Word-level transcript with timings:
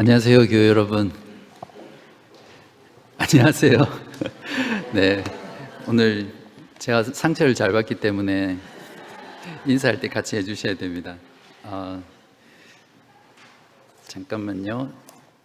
안녕하세요, 0.00 0.46
교회 0.46 0.68
여러분. 0.68 1.10
안녕하세요. 3.16 3.78
네, 4.94 5.24
오늘 5.88 6.32
제가 6.78 7.02
상처를 7.02 7.56
잘 7.56 7.72
받기 7.72 7.96
때문에 7.96 8.56
인사할 9.66 9.98
때 9.98 10.06
같이 10.06 10.36
해주셔야 10.36 10.76
됩니다. 10.76 11.16
어, 11.64 12.00
잠깐만요. 14.06 14.92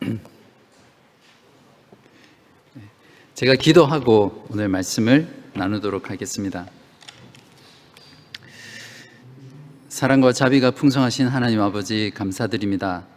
제가 3.34 3.56
기도하고 3.56 4.46
오늘 4.52 4.68
말씀을 4.68 5.28
나누도록 5.56 6.12
하겠습니다. 6.12 6.68
사랑과 9.90 10.32
자비가 10.32 10.70
풍성하신 10.70 11.28
하나님 11.28 11.60
아버지 11.60 12.12
감사드립니다. 12.14 13.08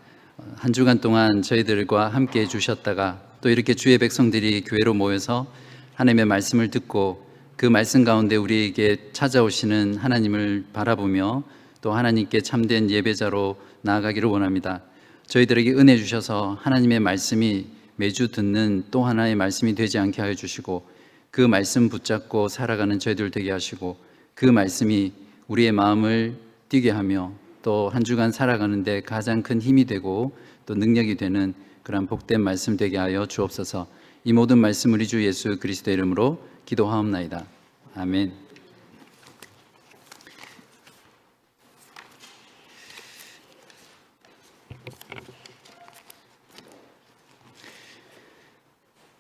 한 0.55 0.73
주간 0.73 1.01
동안 1.01 1.43
저희들과 1.43 2.09
함께 2.09 2.41
해주셨다가 2.43 3.21
또 3.41 3.51
이렇게 3.51 3.75
주의 3.75 3.99
백성들이 3.99 4.63
교회로 4.63 4.95
모여서 4.95 5.47
하나님의 5.95 6.25
말씀을 6.27 6.71
듣고 6.71 7.27
그 7.57 7.67
말씀 7.67 8.05
가운데 8.05 8.37
우리에게 8.37 9.11
찾아오시는 9.13 9.97
하나님을 9.97 10.67
바라보며 10.73 11.43
또 11.81 11.93
하나님께 11.93 12.41
참된 12.41 12.91
예배자로 12.91 13.57
나아가기를 13.83 14.29
원합니다. 14.29 14.83
저희들에게 15.27 15.73
은혜 15.73 15.97
주셔서 15.97 16.59
하나님의 16.61 17.01
말씀이 17.01 17.67
매주 17.97 18.31
듣는 18.31 18.85
또 18.91 19.05
하나의 19.05 19.35
말씀이 19.35 19.75
되지 19.75 19.99
않게 19.99 20.21
하여 20.21 20.35
주시고 20.35 20.87
그 21.31 21.41
말씀 21.41 21.89
붙잡고 21.89 22.49
살아가는 22.49 22.99
저희들 22.99 23.31
되게 23.31 23.51
하시고 23.51 23.97
그 24.35 24.45
말씀이 24.47 25.13
우리의 25.49 25.73
마음을 25.73 26.37
뛰게 26.69 26.91
하며 26.91 27.33
또 27.67 27.91
한 27.93 28.05
주간 28.05 28.31
살아가는데 28.31 29.01
가장 29.01 29.43
큰 29.43 29.61
힘이 29.61 29.87
되고 29.87 30.37
또 30.67 30.77
능력이 30.77 31.17
되는 31.17 31.53
그러한 31.83 32.07
복된 32.07 32.41
말씀 32.41 32.77
되게 32.77 32.97
하여 32.97 33.27
주옵소서. 33.27 33.89
이 34.23 34.33
모든 34.33 34.59
말씀 34.59 34.93
우리 34.93 35.09
주 35.09 35.25
예수 35.25 35.59
그리스도 35.59 35.91
이름으로 35.91 36.41
기도하옵나이다. 36.65 37.45
아멘. 37.97 38.33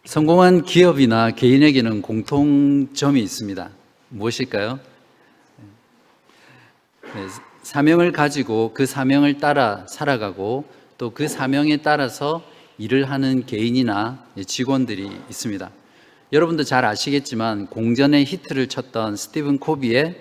성공한 0.04 0.62
기업이나 0.62 1.32
개인에게는 1.32 2.00
공통점이 2.00 3.20
있습니다. 3.20 3.70
무엇일까요? 4.10 4.78
네, 7.76 7.80
사명을 7.80 8.12
가지고 8.12 8.70
그 8.72 8.86
사명을 8.86 9.36
따라 9.36 9.84
살아가고 9.86 10.64
또 10.96 11.10
그 11.10 11.28
사명에 11.28 11.76
따라서 11.82 12.42
일을 12.78 13.10
하는 13.10 13.44
개인이나 13.44 14.24
직원들이 14.46 15.10
있습니다. 15.28 15.70
여러분도 16.32 16.64
잘 16.64 16.86
아시겠지만 16.86 17.66
공전의 17.66 18.24
히트를 18.24 18.68
쳤던 18.68 19.16
스티븐 19.16 19.58
코비의 19.58 20.18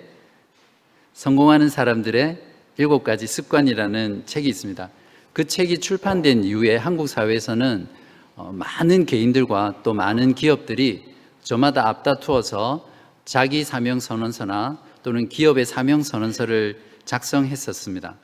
성공하는 1.14 1.70
사람들의 1.70 2.42
일곱 2.76 3.04
가지 3.04 3.26
습관이라는 3.26 4.24
책이 4.26 4.46
있습니다. 4.46 4.90
그 5.32 5.46
책이 5.46 5.78
출판된 5.78 6.44
이후에 6.44 6.76
한국 6.76 7.08
사회에서는 7.08 7.88
어, 8.36 8.52
많은 8.52 9.06
개인들과 9.06 9.80
또 9.82 9.94
많은 9.94 10.34
기업들이 10.34 11.04
저마다 11.42 11.88
앞다투어서 11.88 12.86
자기 13.24 13.64
사명 13.64 13.98
선언서나 13.98 14.76
또는 15.02 15.30
기업의 15.30 15.64
사명 15.64 16.02
선언서를 16.02 16.95
작성했었습니다. 17.06 18.16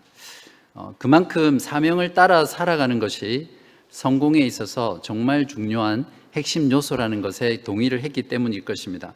어, 0.74 0.94
그만큼 0.98 1.58
사명을 1.58 2.12
따라 2.12 2.44
살아가는 2.44 2.98
것이 2.98 3.48
성공에 3.88 4.40
있어서 4.40 5.00
정말 5.02 5.46
중요한 5.46 6.04
핵심 6.34 6.70
요소라는 6.70 7.22
것에 7.22 7.62
동의를 7.62 8.02
했기 8.02 8.22
때문일 8.22 8.64
것입니다. 8.64 9.14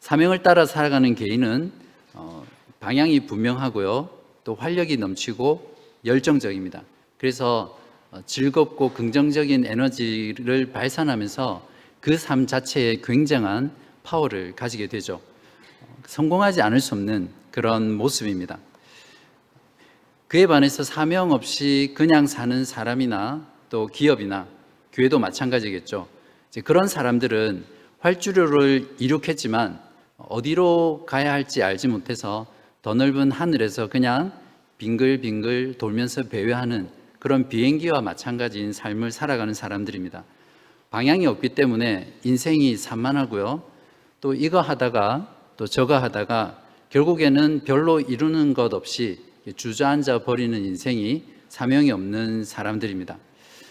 사명을 0.00 0.42
따라 0.42 0.64
살아가는 0.64 1.14
개인은 1.14 1.72
어, 2.14 2.46
방향이 2.80 3.26
분명하고요, 3.26 4.08
또 4.44 4.54
활력이 4.54 4.96
넘치고 4.96 5.76
열정적입니다. 6.04 6.82
그래서 7.18 7.78
어, 8.10 8.20
즐겁고 8.24 8.92
긍정적인 8.92 9.66
에너지를 9.66 10.72
발산하면서 10.72 11.76
그 12.00 12.16
삶 12.18 12.46
자체에 12.46 13.00
굉장한 13.02 13.72
파워를 14.04 14.54
가지게 14.54 14.86
되죠. 14.86 15.20
성공하지 16.06 16.62
않을 16.62 16.78
수 16.80 16.94
없는 16.94 17.30
그런 17.50 17.92
모습입니다. 17.92 18.58
그에 20.28 20.48
반해서 20.48 20.82
사명 20.82 21.30
없이 21.30 21.92
그냥 21.94 22.26
사는 22.26 22.64
사람이나 22.64 23.46
또 23.70 23.86
기업이나 23.86 24.48
교회도 24.92 25.20
마찬가지겠죠. 25.20 26.08
그런 26.64 26.88
사람들은 26.88 27.64
활주로를 28.00 28.96
이룩했지만 28.98 29.78
어디로 30.16 31.04
가야 31.06 31.32
할지 31.32 31.62
알지 31.62 31.86
못해서 31.86 32.46
더 32.82 32.94
넓은 32.94 33.30
하늘에서 33.30 33.88
그냥 33.88 34.32
빙글빙글 34.78 35.74
돌면서 35.78 36.24
배회하는 36.24 36.88
그런 37.20 37.48
비행기와 37.48 38.00
마찬가지인 38.00 38.72
삶을 38.72 39.12
살아가는 39.12 39.54
사람들입니다. 39.54 40.24
방향이 40.90 41.26
없기 41.26 41.50
때문에 41.50 42.14
인생이 42.24 42.76
산만하고요. 42.76 43.62
또 44.20 44.34
이거 44.34 44.60
하다가 44.60 45.32
또 45.56 45.66
저거 45.68 45.96
하다가 45.98 46.60
결국에는 46.90 47.62
별로 47.64 48.00
이루는 48.00 48.54
것 48.54 48.74
없이 48.74 49.25
주저앉아 49.54 50.24
버리는 50.24 50.64
인생이 50.64 51.24
사명이 51.48 51.90
없는 51.90 52.44
사람들입니다. 52.44 53.18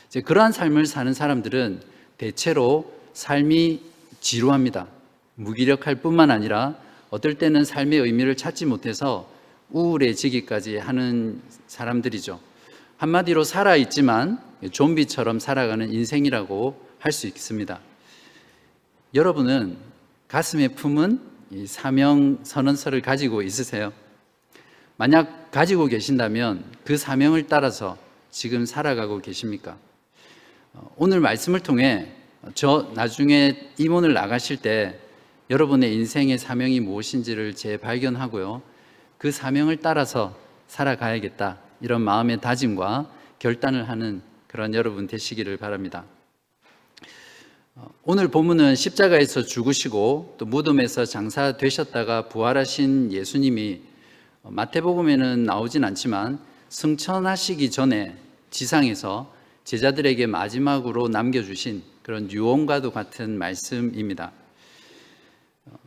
이제 0.07 0.21
그러한 0.21 0.51
삶을 0.51 0.85
사는 0.85 1.13
사람들은 1.13 1.81
대체로 2.17 2.93
삶이 3.13 3.81
지루합니다. 4.21 4.87
무기력할 5.35 5.95
뿐만 5.95 6.31
아니라 6.31 6.75
어떨 7.09 7.35
때는 7.35 7.65
삶의 7.65 7.99
의미를 7.99 8.37
찾지 8.37 8.65
못해서 8.65 9.29
우울해지기까지 9.71 10.77
하는 10.77 11.41
사람들이죠. 11.67 12.39
한마디로 12.97 13.43
살아있지만 13.43 14.39
좀비처럼 14.71 15.39
살아가는 15.39 15.91
인생이라고 15.91 16.85
할 16.99 17.11
수 17.11 17.27
있습니다. 17.27 17.79
여러분은 19.13 19.77
가슴에 20.27 20.69
품은 20.69 21.19
사명 21.67 22.39
선언서를 22.43 23.01
가지고 23.01 23.43
있으세요? 23.43 23.93
만약 24.97 25.51
가지고 25.51 25.87
계신다면 25.87 26.63
그 26.85 26.97
사명을 26.97 27.47
따라서 27.47 27.97
지금 28.31 28.65
살아가고 28.65 29.21
계십니까? 29.21 29.77
어, 30.73 30.91
오늘 30.97 31.19
말씀을 31.19 31.59
통해 31.59 32.11
저 32.53 32.91
나중에 32.93 33.71
임원을 33.77 34.13
나가실 34.13 34.57
때 34.57 34.99
여러분의 35.49 35.93
인생의 35.93 36.37
사명이 36.37 36.79
무엇인지를 36.79 37.55
재발견하고요. 37.55 38.61
그 39.17 39.31
사명을 39.31 39.77
따라서 39.77 40.37
살아가야겠다. 40.67 41.59
이런 41.81 42.01
마음의 42.01 42.41
다짐과 42.41 43.09
결단을 43.39 43.89
하는 43.89 44.21
그런 44.47 44.73
여러분 44.73 45.07
되시기를 45.07 45.57
바랍니다. 45.57 46.05
어, 47.75 47.89
오늘 48.03 48.29
본문은 48.29 48.75
십자가에서 48.75 49.43
죽으시고 49.43 50.35
또 50.37 50.45
무덤에서 50.45 51.03
장사되셨다가 51.05 52.29
부활하신 52.29 53.11
예수님이 53.11 53.81
어, 53.81 53.94
마태복음에는 54.49 55.43
나오진 55.43 55.83
않지만 55.83 56.39
승천하시기 56.69 57.71
전에 57.71 58.15
지상에서 58.49 59.33
제자들에게 59.63 60.27
마지막으로 60.27 61.07
남겨주신 61.07 61.83
그런 62.03 62.31
유언과도 62.31 62.91
같은 62.91 63.37
말씀입니다. 63.37 64.31
어, 65.65 65.77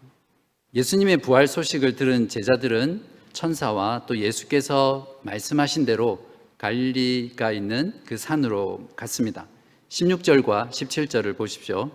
예수님의 0.74 1.18
부활 1.18 1.46
소식을 1.46 1.94
들은 1.94 2.28
제자들은 2.28 3.02
천사와 3.32 4.06
또 4.06 4.18
예수께서 4.18 5.20
말씀하신 5.22 5.84
대로 5.86 6.26
갈리가 6.58 7.52
있는 7.52 7.94
그 8.04 8.16
산으로 8.16 8.88
갔습니다. 8.96 9.46
16절과 9.90 10.70
17절을 10.70 11.36
보십시오. 11.36 11.90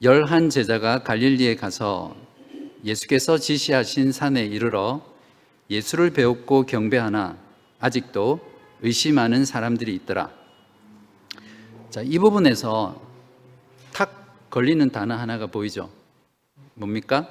열한 0.00 0.48
제자가 0.48 1.02
갈릴리에 1.02 1.56
가서 1.56 2.16
예수께서 2.84 3.38
지시하신 3.38 4.12
산에 4.12 4.44
이르러 4.44 5.02
예수를 5.70 6.10
배웠고 6.10 6.66
경배하나 6.66 7.36
아직도 7.80 8.40
의심하는 8.82 9.44
사람들이 9.44 9.94
있더라. 9.96 10.30
자, 11.90 12.02
이 12.02 12.18
부분에서 12.18 13.00
탁 13.92 14.50
걸리는 14.50 14.90
단어 14.90 15.14
하나가 15.14 15.46
보이죠? 15.46 15.90
뭡니까? 16.74 17.28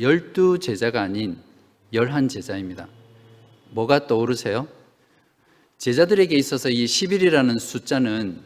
열두 0.00 0.58
제자가 0.58 1.02
아닌 1.02 1.38
열한 1.92 2.28
제자입니다. 2.28 2.88
뭐가 3.70 4.06
떠오르세요? 4.06 4.66
제자들에게 5.78 6.36
있어서 6.36 6.68
이 6.68 6.84
10일이라는 6.84 7.58
숫자는 7.58 8.40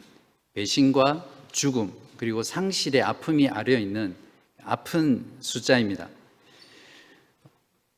배신과 0.54 1.26
죽음, 1.52 1.92
그리고 2.16 2.42
상실의 2.42 3.02
아픔이 3.02 3.48
아려 3.48 3.78
있는 3.78 4.14
아픈 4.64 5.24
숫자입니다. 5.40 6.08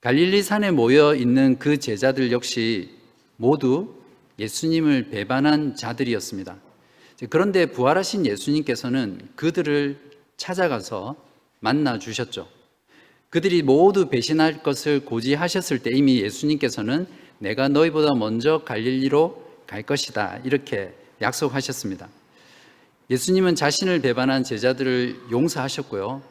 갈릴리 0.00 0.44
산에 0.44 0.70
모여 0.70 1.16
있는 1.16 1.58
그 1.58 1.78
제자들 1.78 2.30
역시 2.30 2.90
모두 3.36 3.96
예수님을 4.38 5.10
배반한 5.10 5.74
자들이었습니다. 5.74 6.56
그런데 7.28 7.66
부활하신 7.66 8.24
예수님께서는 8.24 9.20
그들을 9.34 9.98
찾아가서 10.36 11.16
만나 11.58 11.98
주셨죠. 11.98 12.46
그들이 13.30 13.62
모두 13.62 14.08
배신할 14.08 14.62
것을 14.62 15.04
고지하셨을 15.04 15.80
때 15.80 15.90
이미 15.92 16.22
예수님께서는 16.22 17.08
내가 17.40 17.68
너희보다 17.68 18.14
먼저 18.14 18.62
갈릴리로 18.64 19.64
갈 19.66 19.82
것이다. 19.82 20.38
이렇게 20.44 20.94
약속하셨습니다. 21.20 22.08
예수님은 23.10 23.56
자신을 23.56 24.00
배반한 24.00 24.44
제자들을 24.44 25.22
용서하셨고요. 25.32 26.22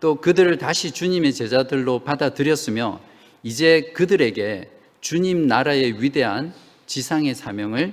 또 0.00 0.16
그들을 0.16 0.58
다시 0.58 0.90
주님의 0.90 1.32
제자들로 1.32 2.00
받아들였으며 2.00 3.11
이제 3.42 3.92
그들에게 3.94 4.70
주님 5.00 5.46
나라의 5.46 6.02
위대한 6.02 6.54
지상의 6.86 7.34
사명을 7.34 7.92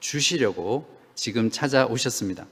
주시려고 0.00 0.86
지금 1.14 1.50
찾아오셨습니다. 1.50 2.46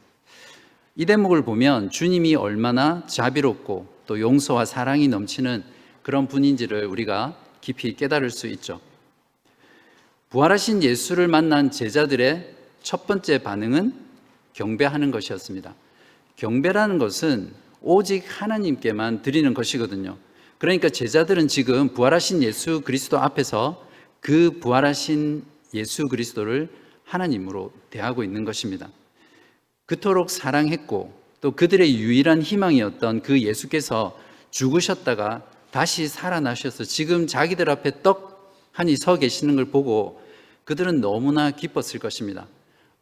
이 0.97 1.07
대목을 1.07 1.43
보면 1.43 1.91
주님이 1.91 2.35
얼마나 2.35 3.05
자비롭고 3.07 3.87
또 4.07 4.21
용서와 4.21 4.65
사랑이 4.65 5.09
넘치는 5.09 5.65
그런 6.03 6.29
분인지를 6.29 6.85
우리가 6.87 7.37
깊이 7.61 7.97
깨달을 7.97 8.31
수 8.31 8.47
있죠. 8.49 8.81
부활하신 10.29 10.83
예수를 10.83 11.29
만난 11.29 11.71
제자들의 11.71 12.55
첫 12.83 13.07
번째 13.07 13.39
반응은 13.39 13.95
경배하는 14.53 15.11
것이었습니다. 15.11 15.75
경배라는 16.37 16.99
것은 16.99 17.53
오직 17.81 18.25
하나님께만 18.29 19.23
드리는 19.23 19.55
것이거든요. 19.55 20.19
그러니까 20.59 20.89
제자들은 20.89 21.49
지금 21.49 21.89
부활하신 21.89 22.43
예수 22.43 22.81
그리스도 22.81 23.19
앞에서 23.19 23.85
그 24.21 24.59
부활하신 24.61 25.45
예수 25.75 26.07
그리스도를 26.09 26.69
하나님으로 27.05 27.73
대하고 27.91 28.25
있는 28.25 28.45
것입니다. 28.45 28.89
그토록 29.87 30.31
사랑했고 30.31 31.13
또 31.41 31.51
그들의 31.51 31.97
유일한 31.99 32.41
희망이었던 32.41 33.23
그 33.23 33.41
예수께서 33.43 34.19
죽으셨다가 34.51 35.43
다시 35.71 36.09
살아나셔서 36.09 36.85
지금 36.85 37.27
자기들 37.27 37.69
앞에 37.69 38.03
떡하니 38.03 38.97
서 38.97 39.19
계시는 39.19 39.57
걸 39.57 39.67
보고 39.67 40.23
그들은 40.65 41.01
너무나 41.01 41.51
기뻤을 41.51 41.99
것입니다. 42.01 42.47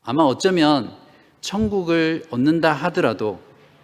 아마 0.02 0.24
어쩌면 0.24 0.92
천국을 1.40 2.24
얻는다 2.30 2.72
하더라도 2.72 3.40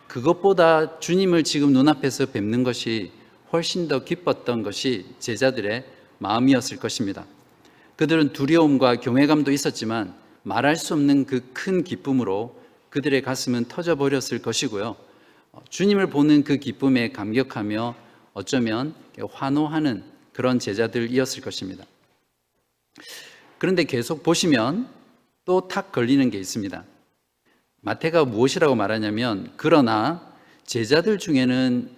그것보다 0.08 0.98
주님을 0.98 1.44
지금 1.44 1.72
눈앞에서 1.72 2.26
뵙는 2.26 2.64
것이 2.64 3.12
훨씬 3.52 3.88
더 3.88 4.04
기뻤던 4.04 4.62
것이 4.62 5.06
제자들의 5.18 5.84
마음이었을 6.18 6.78
것입니다. 6.78 7.24
그들은 7.96 8.32
두려움과 8.32 8.96
경외감도 8.96 9.50
있었지만 9.50 10.14
말할 10.42 10.76
수 10.76 10.94
없는 10.94 11.26
그 11.26 11.40
큰 11.52 11.84
기쁨으로 11.84 12.56
그들의 12.90 13.20
가슴은 13.22 13.66
터져버렸을 13.66 14.40
것이고요. 14.40 14.96
주님을 15.68 16.08
보는 16.08 16.44
그 16.44 16.56
기쁨에 16.56 17.10
감격하며 17.10 17.94
어쩌면 18.34 18.94
환호하는 19.32 20.04
그런 20.32 20.58
제자들이었을 20.58 21.42
것입니다. 21.42 21.84
그런데 23.58 23.84
계속 23.84 24.22
보시면 24.22 24.88
또 25.44 25.66
탁 25.66 25.92
걸리는 25.92 26.30
게 26.30 26.38
있습니다. 26.38 26.84
마태가 27.80 28.24
무엇이라고 28.26 28.74
말하냐면 28.74 29.52
그러나 29.56 30.32
제자들 30.64 31.18
중에는 31.18 31.90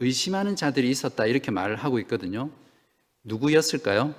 의심하는 0.00 0.56
자들이 0.56 0.90
있었다 0.90 1.26
이렇게 1.26 1.50
말을 1.50 1.76
하고 1.76 1.98
있거든요. 2.00 2.50
누구였을까요? 3.24 4.14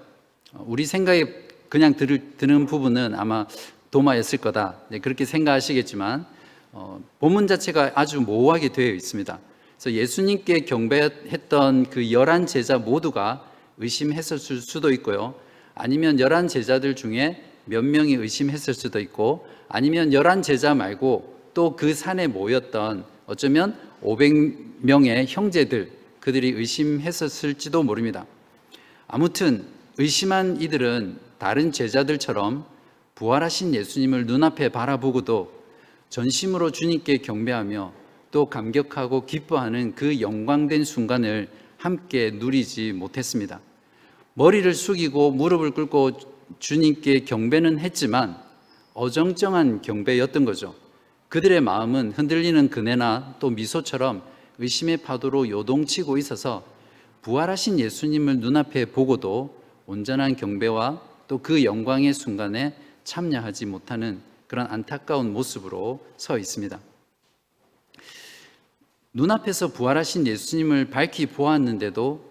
우리 0.59 0.85
생각에 0.85 1.25
그냥 1.69 1.95
들, 1.95 2.37
드는 2.37 2.65
부분은 2.65 3.15
아마 3.15 3.47
도마였을 3.89 4.39
거다 4.39 4.77
네, 4.89 4.99
그렇게 4.99 5.25
생각하시겠지만 5.25 6.25
어, 6.71 7.01
본문 7.19 7.47
자체가 7.47 7.91
아주 7.95 8.21
모호하게 8.21 8.69
되어 8.69 8.93
있습니다. 8.93 9.39
그래서 9.77 9.91
예수님께 9.97 10.61
경배했던 10.61 11.89
그 11.89 12.11
열한 12.11 12.45
제자 12.45 12.77
모두가 12.77 13.49
의심했을 13.77 14.37
수도 14.37 14.91
있고요. 14.91 15.35
아니면 15.73 16.19
열한 16.19 16.47
제자들 16.47 16.95
중에 16.95 17.43
몇 17.65 17.83
명이 17.83 18.13
의심했을 18.13 18.73
수도 18.73 18.99
있고 18.99 19.47
아니면 19.67 20.13
열한 20.13 20.43
제자 20.43 20.75
말고 20.75 21.31
또 21.53 21.75
그 21.75 21.93
산에 21.93 22.27
모였던 22.27 23.03
어쩌면 23.25 23.77
500명의 24.03 25.25
형제들 25.27 25.92
그들이 26.19 26.50
의심했었을지도 26.51 27.83
모릅니다. 27.83 28.25
아무튼 29.07 29.65
의심한 29.98 30.62
이들은 30.62 31.18
다른 31.38 31.71
제자들처럼 31.71 32.65
부활하신 33.15 33.75
예수님을 33.75 34.25
눈앞에 34.25 34.69
바라보고도 34.69 35.51
전심으로 36.09 36.71
주님께 36.71 37.18
경배하며 37.18 37.94
또 38.31 38.45
감격하고 38.45 39.25
기뻐하는 39.25 39.95
그 39.95 40.21
영광된 40.21 40.83
순간을 40.86 41.50
함께 41.77 42.31
누리지 42.31 42.94
못했습니다. 42.94 43.59
머리를 44.33 44.74
숙이고 44.74 45.31
무릎을 45.31 45.71
꿇고 45.71 46.12
주님께 46.59 47.21
경배는 47.21 47.80
했지만 47.80 48.38
어정쩡한 48.94 49.81
경배였던 49.81 50.45
거죠. 50.45 50.75
그들의 51.31 51.61
마음은 51.61 52.11
흔들리는 52.11 52.69
그네나 52.69 53.37
또 53.39 53.49
미소처럼 53.49 54.21
의심의 54.57 54.97
파도로 54.97 55.47
요동치고 55.49 56.17
있어서 56.17 56.65
부활하신 57.21 57.79
예수님을 57.79 58.39
눈앞에 58.39 58.83
보고도 58.83 59.57
온전한 59.85 60.35
경배와 60.35 61.01
또 61.29 61.37
그 61.37 61.63
영광의 61.63 62.13
순간에 62.13 62.75
참여하지 63.05 63.65
못하는 63.65 64.21
그런 64.47 64.67
안타까운 64.67 65.31
모습으로 65.31 66.05
서 66.17 66.37
있습니다. 66.37 66.77
눈앞에서 69.13 69.69
부활하신 69.69 70.27
예수님을 70.27 70.89
밝히 70.89 71.27
보았는데도 71.27 72.29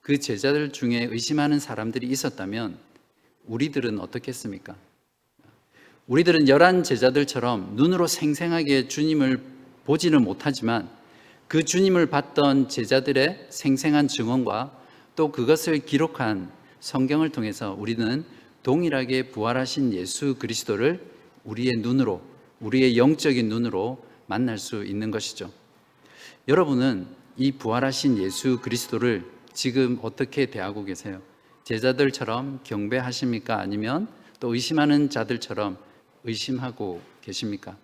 그 0.00 0.18
제자들 0.18 0.72
중에 0.72 1.04
의심하는 1.04 1.60
사람들이 1.60 2.08
있었다면 2.08 2.76
우리들은 3.46 4.00
어떻겠습니까? 4.00 4.74
우리들은 6.10 6.48
열한 6.48 6.82
제자들처럼 6.82 7.76
눈으로 7.76 8.08
생생하게 8.08 8.88
주님을 8.88 9.40
보지는 9.84 10.24
못하지만 10.24 10.90
그 11.46 11.64
주님을 11.64 12.06
봤던 12.06 12.68
제자들의 12.68 13.46
생생한 13.48 14.08
증언과 14.08 14.76
또 15.14 15.30
그것을 15.30 15.78
기록한 15.78 16.50
성경을 16.80 17.28
통해서 17.28 17.76
우리는 17.78 18.24
동일하게 18.64 19.30
부활하신 19.30 19.92
예수 19.92 20.34
그리스도를 20.34 21.00
우리의 21.44 21.76
눈으로, 21.76 22.20
우리의 22.58 22.98
영적인 22.98 23.48
눈으로 23.48 24.04
만날 24.26 24.58
수 24.58 24.84
있는 24.84 25.12
것이죠. 25.12 25.52
여러분은 26.48 27.06
이 27.36 27.52
부활하신 27.52 28.18
예수 28.18 28.58
그리스도를 28.58 29.24
지금 29.52 30.00
어떻게 30.02 30.46
대하고 30.46 30.84
계세요? 30.84 31.22
제자들처럼 31.62 32.62
경배하십니까? 32.64 33.60
아니면 33.60 34.08
또 34.40 34.52
의심하는 34.52 35.08
자들처럼 35.08 35.78
의심하고 36.24 37.00
계십니까? 37.20 37.76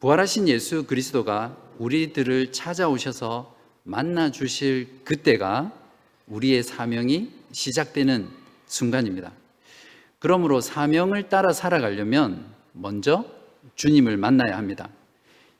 부활하신 0.00 0.48
예수 0.48 0.84
그리스도가 0.84 1.56
우리들을 1.78 2.52
찾아오셔서 2.52 3.56
만나 3.84 4.30
주실 4.30 5.00
그때가 5.04 5.72
우리의 6.26 6.62
사명이 6.62 7.30
시작되는 7.52 8.28
순간입니다. 8.66 9.32
그러므로 10.18 10.60
사명을 10.60 11.28
따라 11.28 11.52
살아가려면 11.52 12.46
먼저 12.72 13.24
주님을 13.76 14.16
만나야 14.16 14.56
합니다. 14.56 14.88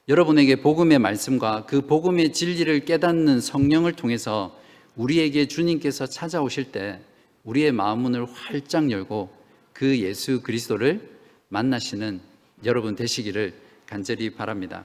여러분에게 0.08 0.56
복음의 0.56 0.98
말씀과 0.98 1.64
그 1.66 1.86
복음의 1.86 2.32
진리를 2.32 2.84
깨닫는 2.84 3.40
성령을 3.40 3.92
통해서 3.94 4.58
우리에게 4.96 5.48
주님께서 5.48 6.06
찾아오실 6.06 6.72
때 6.72 7.00
우리의 7.44 7.72
마음문을 7.72 8.26
활짝 8.26 8.90
열고 8.90 9.43
그 9.74 9.98
예수 9.98 10.40
그리스도를 10.40 11.10
만나시는 11.48 12.20
여러분 12.64 12.94
되시기를 12.94 13.52
간절히 13.86 14.30
바랍니다. 14.30 14.84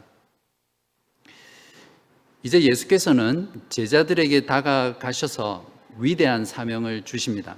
이제 2.44 2.62
예수께서는 2.62 3.50
제자들에게 3.70 4.46
다가가셔서 4.46 5.72
위대한 6.00 6.44
사명을 6.44 7.04
주십니다. 7.04 7.56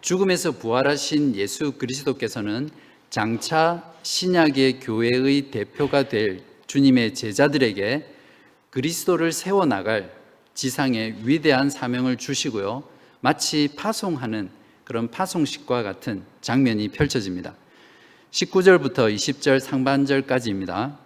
죽음에서 0.00 0.52
부활하신 0.52 1.34
예수 1.34 1.72
그리스도께서는 1.72 2.70
장차 3.08 3.94
신약의 4.02 4.80
교회의 4.80 5.50
대표가 5.50 6.08
될 6.08 6.42
주님의 6.66 7.14
제자들에게 7.14 8.14
그리스도를 8.70 9.32
세워나갈 9.32 10.14
지상의 10.54 11.16
위대한 11.24 11.70
사명을 11.70 12.18
주시고요. 12.18 12.84
마치 13.20 13.68
파송하는 13.76 14.57
그런 14.88 15.10
파송식과 15.10 15.82
같은 15.82 16.22
장면이 16.40 16.88
펼쳐집니다. 16.88 17.54
19절부터 18.30 19.14
20절 19.14 19.60
상반절까지입니다. 19.60 20.98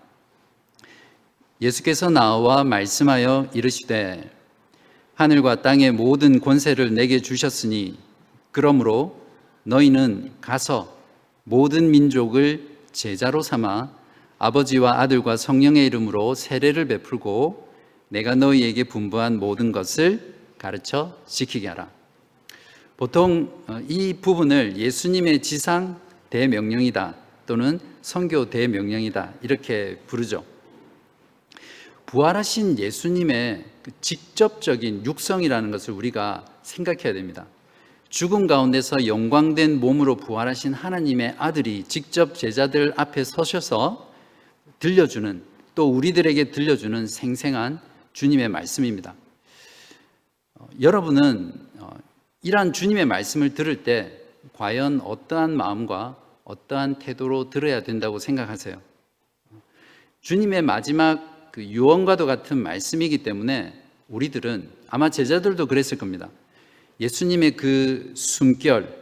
예수께서 1.60 2.08
나와 2.08 2.62
말씀하여 2.62 3.50
이르시되 3.52 4.30
하늘과 5.16 5.62
땅의 5.62 5.90
모든 5.92 6.38
권세를 6.38 6.94
내게 6.94 7.20
주셨으니 7.20 7.98
그러므로 8.52 9.20
너희는 9.64 10.30
가서 10.40 10.96
모든 11.42 11.90
민족을 11.90 12.68
제자로 12.92 13.42
삼아 13.42 13.90
아버지와 14.38 15.00
아들과 15.00 15.36
성령의 15.36 15.86
이름으로 15.86 16.36
세례를 16.36 16.86
베풀고 16.86 17.68
내가 18.10 18.36
너희에게 18.36 18.84
분부한 18.84 19.40
모든 19.40 19.72
것을 19.72 20.34
가르쳐 20.56 21.18
지키게 21.26 21.66
하라. 21.66 22.01
보통 23.02 23.50
어, 23.66 23.80
이 23.88 24.14
부분을 24.14 24.76
예수님의 24.76 25.42
지상 25.42 25.99
대명령이다 26.30 27.16
또는 27.47 27.80
선교 28.00 28.49
대명령이다 28.49 29.35
이렇게 29.42 29.99
부르죠. 30.06 30.44
부활하신 32.06 32.78
예수님의 32.78 33.64
그 33.82 33.90
직접적인 34.00 35.04
육성이라는 35.04 35.73
것을 35.73 35.94
우리가 35.94 36.44
생각해야 36.62 37.12
됩니다. 37.12 37.44
죽음 38.09 38.47
가운데서 38.47 39.09
영광된 39.09 39.80
몸으로 39.80 40.14
부활하신 40.14 40.73
하나님의 40.73 41.35
아들이 41.38 41.82
직접 41.82 42.37
제자들 42.37 42.94
앞에 42.97 43.25
서셔서 43.25 44.12
들려주는 44.78 45.42
또 45.75 45.90
우리들에게 45.90 46.52
들려주는 46.52 47.09
생생한 47.09 47.80
주님의 48.12 48.49
말씀입니다. 48.49 49.16
어, 50.54 50.68
여러분은 50.80 51.72
어, 51.72 51.72
이러한 52.44 52.72
주님의 52.72 53.06
말씀을 53.06 53.54
들을 53.54 53.84
때 53.84 54.18
과연 54.54 55.00
어떠한 55.02 55.56
마음과 55.56 56.16
어떠한 56.44 56.99
태도로 56.99 57.50
들어야 57.50 57.84
된다고 57.84 58.18
생각하세요? 58.18 58.80
주님의 60.22 60.62
마지막 60.62 61.52
그 61.52 61.64
유언과도 61.64 62.26
같은 62.26 62.58
말씀이기 62.58 63.18
때문에 63.18 63.80
우리들은 64.08 64.68
아마 64.88 65.08
제자들도 65.08 65.66
그랬을 65.66 65.99
겁니다. 65.99 66.28
예수님의 66.99 67.56
그 67.56 68.12
숨결, 68.16 68.92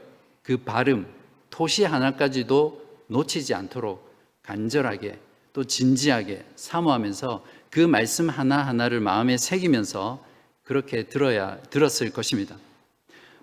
그 0.42 0.58
발음, 0.58 1.06
토시 1.48 1.84
하나까지도 1.84 2.84
놓치지 3.06 3.54
않도록 3.54 4.14
간절하게 4.42 5.18
또 5.54 5.64
진지하게 5.64 6.44
사모하면서 6.56 7.44
그 7.70 7.80
말씀 7.80 8.28
하나하나를 8.28 9.00
마음에 9.00 9.36
새기면서 9.36 10.22
그렇게 10.62 11.04
들어야 11.04 11.60
들었을 11.70 12.10
것입니다. 12.10 12.56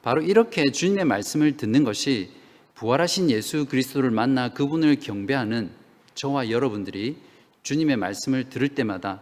바로 0.01 0.21
이렇게 0.21 0.63
주님의 0.71 1.05
말씀을 1.05 1.57
듣는 1.57 1.83
것이 1.83 2.31
부활하신 2.75 3.31
예수 3.31 3.65
그리스도를 3.65 4.11
만나 4.11 4.53
그분을 4.53 4.97
경배하는 4.99 5.71
저와 6.15 6.49
여러분들이 6.49 7.17
주님의 7.63 7.97
말씀을 7.97 8.49
들을 8.49 8.69
때마다 8.69 9.21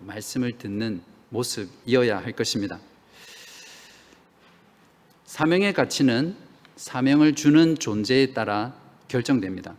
말씀을 0.00 0.58
듣는 0.58 1.00
모습이어야 1.28 2.18
할 2.18 2.32
것입니다. 2.32 2.78
사명의 5.24 5.72
가치는 5.72 6.34
사명을 6.76 7.34
주는 7.34 7.76
존재에 7.76 8.32
따라 8.32 8.74
결정됩니다. 9.08 9.76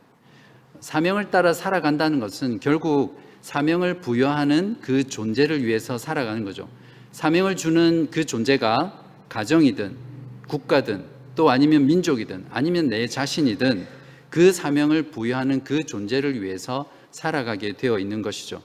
사명을 0.79 1.31
따라 1.31 1.53
살아간다는 1.53 2.19
것은 2.19 2.59
결국 2.59 3.21
사명을 3.41 4.01
부여하는 4.01 4.77
그 4.81 5.03
존재를 5.03 5.65
위해서 5.65 5.97
살아가는 5.97 6.43
거죠. 6.43 6.67
사명을 7.11 7.55
주는 7.55 8.09
그 8.11 8.25
존재가 8.25 9.03
가정이든 9.29 10.06
국가든 10.47 11.05
또 11.35 11.49
아니면 11.49 11.85
민족이든 11.85 12.47
아니면 12.49 12.89
내 12.89 13.07
자신이든 13.07 13.87
그 14.29 14.51
사명을 14.51 15.11
부여하는 15.11 15.63
그 15.63 15.83
존재를 15.83 16.41
위해서 16.41 16.89
살아가게 17.11 17.73
되어 17.73 17.99
있는 17.99 18.21
것이죠. 18.21 18.61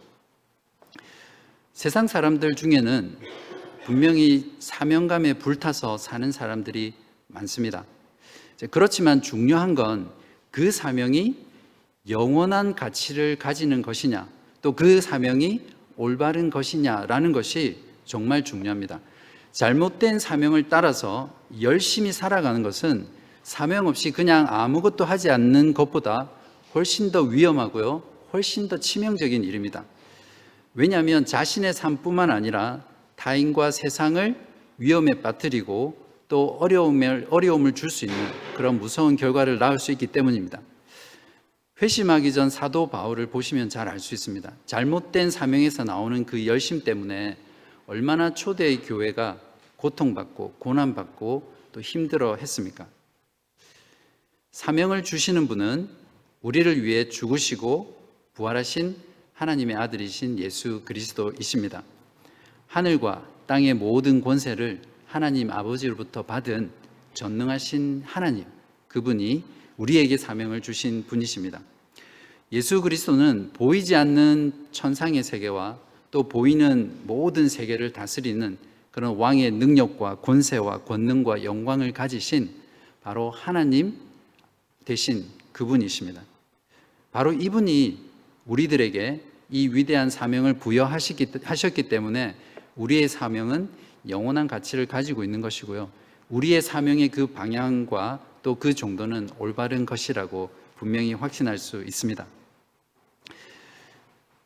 세상 1.72 2.06
사람들 2.06 2.54
중에는 2.54 3.16
분명히 3.84 4.54
사명감에 4.58 5.34
불타서 5.34 5.98
사는 5.98 6.30
사람들이 6.30 6.94
많습니다. 7.28 7.84
그렇지만 8.70 9.22
중요한 9.22 9.74
건 9.74 10.22
그 10.52 10.70
사명이 10.70 11.34
영원한 12.08 12.74
가치를 12.74 13.36
가지는 13.36 13.82
것이냐, 13.82 14.28
또 14.60 14.72
그 14.76 15.00
사명이 15.00 15.62
올바른 15.96 16.50
것이냐라는 16.50 17.32
것이 17.32 17.78
정말 18.04 18.44
중요합니다. 18.44 19.00
잘못된 19.52 20.18
사명을 20.18 20.68
따라서 20.68 21.30
열심히 21.60 22.12
살아가는 22.12 22.62
것은 22.62 23.06
사명 23.42 23.86
없이 23.86 24.10
그냥 24.10 24.46
아무것도 24.48 25.04
하지 25.04 25.30
않는 25.30 25.74
것보다 25.74 26.30
훨씬 26.74 27.12
더 27.12 27.22
위험하고요, 27.22 28.02
훨씬 28.32 28.68
더 28.68 28.78
치명적인 28.78 29.44
일입니다. 29.44 29.84
왜냐하면 30.74 31.26
자신의 31.26 31.74
삶뿐만 31.74 32.30
아니라 32.30 32.82
타인과 33.16 33.72
세상을 33.72 34.34
위험에 34.78 35.20
빠뜨리고 35.20 36.00
또 36.28 36.56
어려움을, 36.60 37.26
어려움을 37.28 37.72
줄 37.72 37.90
수 37.90 38.06
있는 38.06 38.18
그런 38.56 38.78
무서운 38.78 39.16
결과를 39.16 39.58
낳을 39.58 39.78
수 39.78 39.92
있기 39.92 40.06
때문입니다. 40.06 40.60
회심하기 41.82 42.32
전 42.32 42.48
사도 42.48 42.86
바울을 42.88 43.26
보시면 43.26 43.68
잘 43.68 43.88
알 43.88 43.98
수 43.98 44.14
있습니다. 44.14 44.50
잘못된 44.64 45.30
사명에서 45.30 45.84
나오는 45.84 46.24
그 46.24 46.46
열심 46.46 46.84
때문에 46.84 47.36
얼마나 47.92 48.32
초대의 48.32 48.80
교회가 48.80 49.38
고통받고 49.76 50.54
고난받고 50.58 51.54
또 51.72 51.80
힘들어 51.82 52.36
했습니까? 52.36 52.88
사명을 54.50 55.04
주시는 55.04 55.46
분은 55.46 55.90
우리를 56.40 56.84
위해 56.84 57.10
죽으시고 57.10 58.02
부활하신 58.32 58.96
하나님의 59.34 59.76
아들이신 59.76 60.38
예수 60.38 60.80
그리스도이십니다. 60.86 61.82
하늘과 62.66 63.28
땅의 63.46 63.74
모든 63.74 64.22
권세를 64.22 64.80
하나님 65.04 65.50
아버지로부터 65.50 66.22
받은 66.22 66.70
전능하신 67.12 68.04
하나님, 68.06 68.46
그분이 68.88 69.44
우리에게 69.76 70.16
사명을 70.16 70.62
주신 70.62 71.04
분이십니다. 71.06 71.60
예수 72.52 72.80
그리스도는 72.80 73.50
보이지 73.52 73.96
않는 73.96 74.68
천상의 74.72 75.22
세계와 75.22 75.91
또 76.12 76.22
보이는 76.22 76.92
모든 77.04 77.48
세계를 77.48 77.92
다스리는 77.92 78.56
그런 78.92 79.16
왕의 79.16 79.50
능력과 79.52 80.16
권세와 80.16 80.84
권능과 80.84 81.42
영광을 81.42 81.92
가지신 81.92 82.50
바로 83.02 83.30
하나님 83.30 83.96
대신 84.84 85.24
그분이십니다. 85.52 86.22
바로 87.10 87.32
이분이 87.32 87.98
우리들에게 88.46 89.20
이 89.50 89.68
위대한 89.68 90.10
사명을 90.10 90.54
부여하셨기 90.54 91.88
때문에 91.88 92.36
우리의 92.76 93.08
사명은 93.08 93.68
영원한 94.08 94.46
가치를 94.46 94.86
가지고 94.86 95.24
있는 95.24 95.40
것이고요. 95.40 95.90
우리의 96.28 96.62
사명의 96.62 97.08
그 97.08 97.26
방향과 97.26 98.20
또 98.42 98.56
그 98.56 98.74
정도는 98.74 99.30
올바른 99.38 99.86
것이라고 99.86 100.50
분명히 100.76 101.14
확신할 101.14 101.58
수 101.58 101.82
있습니다. 101.84 102.26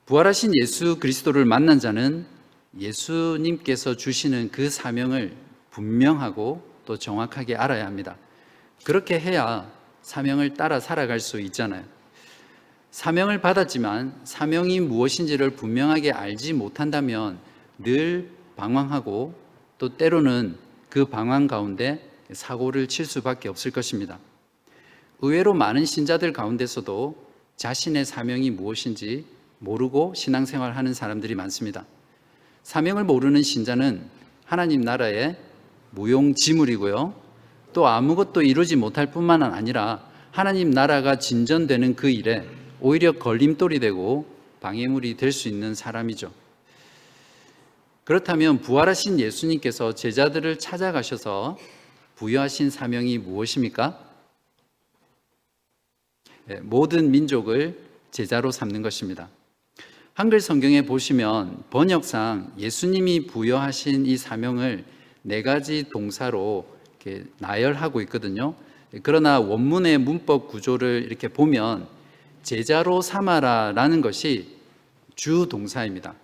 부활하신 0.06 0.52
예수 0.54 1.00
그리스도를 1.00 1.44
만난 1.44 1.80
자는 1.80 2.26
예수님께서 2.78 3.96
주시는 3.96 4.50
그 4.52 4.70
사명을 4.70 5.34
분명하고 5.70 6.62
또 6.84 6.96
정확하게 6.96 7.56
알아야 7.56 7.86
합니다. 7.86 8.16
그렇게 8.84 9.18
해야 9.18 9.68
사명을 10.02 10.54
따라 10.54 10.78
살아갈 10.78 11.18
수 11.18 11.40
있잖아요. 11.40 11.82
사명을 12.92 13.40
받았지만 13.40 14.20
사명이 14.22 14.78
무엇인지를 14.78 15.50
분명하게 15.50 16.12
알지 16.12 16.52
못한다면 16.52 17.40
늘 17.78 18.30
방황하고 18.54 19.34
또 19.78 19.96
때로는 19.96 20.56
그 20.88 21.06
방황 21.06 21.48
가운데 21.48 22.08
사고를 22.32 22.86
칠 22.86 23.06
수밖에 23.06 23.48
없을 23.48 23.72
것입니다. 23.72 24.20
의외로 25.20 25.52
많은 25.52 25.84
신자들 25.84 26.32
가운데서도 26.32 27.26
자신의 27.56 28.04
사명이 28.04 28.50
무엇인지 28.50 29.35
모르고 29.58 30.14
신앙생활 30.14 30.76
하는 30.76 30.94
사람들이 30.94 31.34
많습니다. 31.34 31.84
사명을 32.62 33.04
모르는 33.04 33.42
신자는 33.42 34.02
하나님 34.44 34.80
나라의 34.80 35.36
무용지물이고요. 35.90 37.14
또 37.72 37.86
아무것도 37.86 38.42
이루지 38.42 38.76
못할 38.76 39.10
뿐만 39.10 39.42
아니라 39.42 40.04
하나님 40.30 40.70
나라가 40.70 41.18
진전되는 41.18 41.96
그 41.96 42.10
일에 42.10 42.46
오히려 42.80 43.12
걸림돌이 43.12 43.80
되고 43.80 44.26
방해물이 44.60 45.16
될 45.16 45.32
수 45.32 45.48
있는 45.48 45.74
사람이죠. 45.74 46.32
그렇다면 48.04 48.60
부활하신 48.60 49.18
예수님께서 49.18 49.94
제자들을 49.94 50.58
찾아가셔서 50.58 51.58
부여하신 52.14 52.70
사명이 52.70 53.18
무엇입니까? 53.18 54.00
네, 56.46 56.60
모든 56.60 57.10
민족을 57.10 57.78
제자로 58.12 58.52
삼는 58.52 58.82
것입니다. 58.82 59.28
한글 60.16 60.40
성경에 60.40 60.80
보시면 60.80 61.64
번역상 61.68 62.54
예수님이 62.56 63.26
부여하신 63.26 64.06
이 64.06 64.16
사명을 64.16 64.86
네 65.20 65.42
가지 65.42 65.90
동사로 65.92 66.66
이렇게 67.04 67.26
나열하고 67.38 68.00
있거든요. 68.00 68.54
그러나 69.02 69.38
원문의 69.38 69.98
문법 69.98 70.48
구조를 70.48 71.02
이렇게 71.04 71.28
보면 71.28 71.86
제자로 72.42 73.02
삼아라라는 73.02 74.00
것이 74.00 74.56
주 75.16 75.48
동사입니다. 75.50 76.14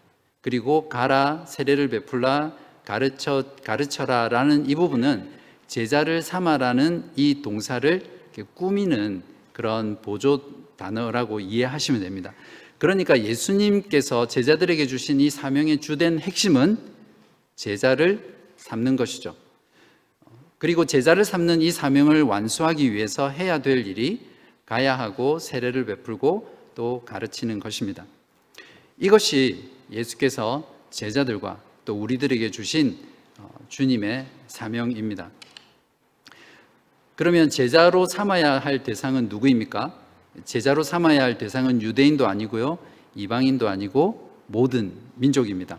그리고 0.40 0.88
가라, 0.88 1.44
세례를 1.46 1.88
베풀라, 1.88 2.56
가르쳐, 2.86 3.44
가르쳐라라는 3.62 4.70
이 4.70 4.74
부분은 4.74 5.28
제자를 5.66 6.22
삼아라는 6.22 7.10
이 7.16 7.42
동사를 7.42 8.06
꾸미는 8.54 9.22
그런 9.52 10.00
보조 10.00 10.40
단어라고 10.78 11.40
이해하시면 11.40 12.00
됩니다. 12.00 12.32
그러니까 12.82 13.22
예수님께서 13.22 14.26
제자들에게 14.26 14.88
주신 14.88 15.20
이 15.20 15.30
사명의 15.30 15.80
주된 15.80 16.18
핵심은 16.18 16.78
제자를 17.54 18.34
삼는 18.56 18.96
것이죠. 18.96 19.36
그리고 20.58 20.84
제자를 20.84 21.24
삼는 21.24 21.62
이 21.62 21.70
사명을 21.70 22.22
완수하기 22.22 22.92
위해서 22.92 23.28
해야 23.28 23.62
될 23.62 23.86
일이 23.86 24.26
가야 24.66 24.98
하고 24.98 25.38
세례를 25.38 25.86
베풀고 25.86 26.72
또 26.74 27.04
가르치는 27.06 27.60
것입니다. 27.60 28.04
이것이 28.98 29.70
예수께서 29.92 30.68
제자들과 30.90 31.62
또 31.84 31.94
우리들에게 31.94 32.50
주신 32.50 32.98
어, 33.38 33.48
주님의 33.68 34.26
사명입니다. 34.48 35.30
그러면 37.14 37.48
제자로 37.48 38.06
삼아야 38.06 38.58
할 38.58 38.82
대상은 38.82 39.28
누구입니까? 39.28 40.01
제자로 40.44 40.82
삼아야 40.82 41.22
할 41.22 41.38
대상은 41.38 41.82
유대인도 41.82 42.26
아니고요, 42.26 42.78
이방인도 43.14 43.68
아니고 43.68 44.30
모든 44.46 44.92
민족입니다. 45.16 45.78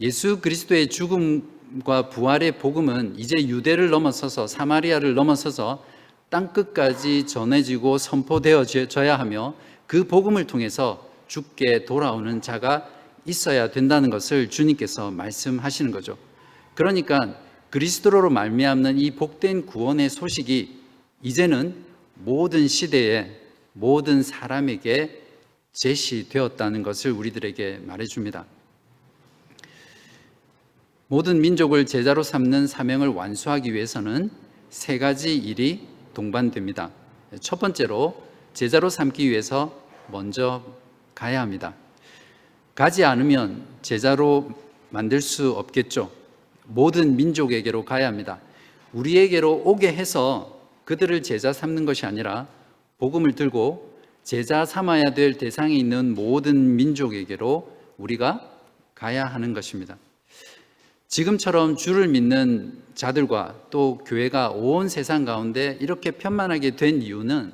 예수 0.00 0.40
그리스도의 0.40 0.88
죽음과 0.88 2.08
부활의 2.10 2.58
복음은 2.58 3.18
이제 3.18 3.36
유대를 3.36 3.90
넘어서서 3.90 4.46
사마리아를 4.46 5.14
넘어서서 5.14 5.84
땅 6.28 6.52
끝까지 6.52 7.26
전해지고 7.26 7.98
선포되어져야 7.98 9.18
하며 9.18 9.54
그 9.86 10.04
복음을 10.04 10.46
통해서 10.46 11.08
죽게 11.26 11.84
돌아오는 11.84 12.40
자가 12.40 12.88
있어야 13.24 13.70
된다는 13.70 14.10
것을 14.10 14.50
주님께서 14.50 15.10
말씀하시는 15.10 15.90
거죠. 15.90 16.16
그러니까 16.74 17.34
그리스도로 17.70 18.30
말미암는 18.30 18.98
이 18.98 19.10
복된 19.10 19.66
구원의 19.66 20.10
소식이 20.10 20.78
이제는 21.22 21.74
모든 22.14 22.68
시대에 22.68 23.47
모든 23.78 24.24
사람에게 24.24 25.22
제시되었다는 25.72 26.82
것을 26.82 27.12
우리들에게 27.12 27.82
말해줍니다. 27.84 28.44
모든 31.06 31.40
민족을 31.40 31.86
제자로 31.86 32.24
삼는 32.24 32.66
사명을 32.66 33.08
완수하기 33.08 33.72
위해서는 33.72 34.30
세 34.68 34.98
가지 34.98 35.36
일이 35.36 35.86
동반됩니다. 36.12 36.90
첫 37.40 37.60
번째로 37.60 38.20
제자로 38.52 38.90
삼기 38.90 39.30
위해서 39.30 39.80
먼저 40.08 40.64
가야 41.14 41.40
합니다. 41.40 41.74
가지 42.74 43.04
않으면 43.04 43.64
제자로 43.82 44.50
만들 44.90 45.20
수 45.20 45.52
없겠죠. 45.52 46.10
모든 46.64 47.14
민족에게로 47.14 47.84
가야 47.84 48.08
합니다. 48.08 48.40
우리에게로 48.92 49.62
오게 49.64 49.92
해서 49.92 50.60
그들을 50.84 51.22
제자 51.22 51.52
삼는 51.52 51.84
것이 51.84 52.06
아니라 52.06 52.48
복음을 52.98 53.32
들고 53.34 53.96
제자 54.24 54.64
삼아야 54.64 55.14
될 55.14 55.38
대상에 55.38 55.74
있는 55.74 56.14
모든 56.14 56.76
민족에게로 56.76 57.70
우리가 57.96 58.50
가야 58.94 59.24
하는 59.24 59.52
것입니다. 59.54 59.96
지금처럼 61.06 61.76
주를 61.76 62.08
믿는 62.08 62.82
자들과 62.94 63.54
또 63.70 63.98
교회가 63.98 64.50
온 64.50 64.88
세상 64.88 65.24
가운데 65.24 65.78
이렇게 65.80 66.10
편만하게 66.10 66.76
된 66.76 67.00
이유는 67.00 67.52